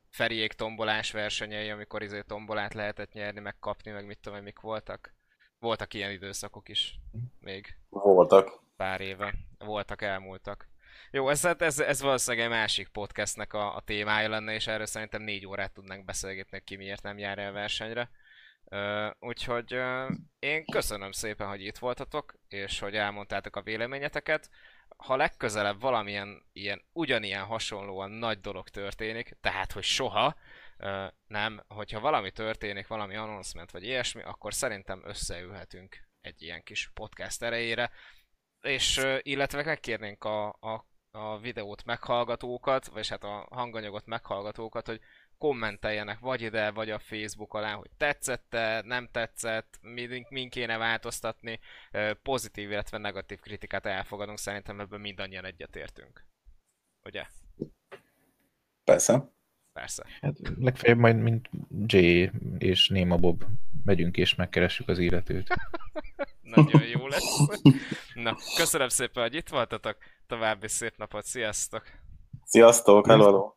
[0.10, 5.14] Feriék tombolás versenyei, amikor izé tombolát lehetett nyerni, meg kapni, meg mit tudom, mik voltak.
[5.60, 7.00] Voltak ilyen időszakok is
[7.40, 7.78] még.
[7.90, 8.62] Voltak.
[8.76, 9.34] Pár éve.
[9.58, 10.68] Voltak, elmúltak.
[11.12, 14.86] Jó, ez, hát ez, ez valószínűleg egy másik podcastnek a, a témája lenne, és erről
[14.86, 18.10] szerintem négy órát tudnánk beszélgetni, ki miért nem jár el versenyre.
[18.64, 24.50] Uh, úgyhogy uh, én köszönöm szépen, hogy itt voltatok, és hogy elmondtátok a véleményeteket
[24.98, 30.36] ha legközelebb valamilyen ilyen, ugyanilyen hasonlóan nagy dolog történik, tehát hogy soha,
[30.78, 36.92] uh, nem, hogyha valami történik, valami announcement vagy ilyesmi, akkor szerintem összeülhetünk egy ilyen kis
[36.94, 37.92] podcast erejére,
[38.62, 45.00] és uh, illetve megkérnénk a, a, a videót meghallgatókat, vagy hát a hanganyagot meghallgatókat, hogy
[45.38, 51.60] kommenteljenek vagy ide, vagy a Facebook alá, hogy tetszette, nem tetszett, min, min kéne változtatni,
[52.24, 56.26] pozitív, illetve negatív kritikát elfogadunk, szerintem ebből mindannyian egyetértünk.
[57.04, 57.26] Ugye?
[58.84, 59.30] Persze.
[59.74, 60.06] Persze.
[60.22, 61.50] Hát legfeljebb majd, mint
[61.86, 61.98] J
[62.58, 63.44] és Néma Bob,
[63.84, 65.48] megyünk és megkeressük az illetőt.
[66.42, 67.38] Nagyon jó lesz.
[68.14, 69.98] Na, köszönöm szépen, hogy itt voltatok.
[70.30, 71.84] További szép napot, sziasztok!
[72.46, 73.48] Sziasztok, hello!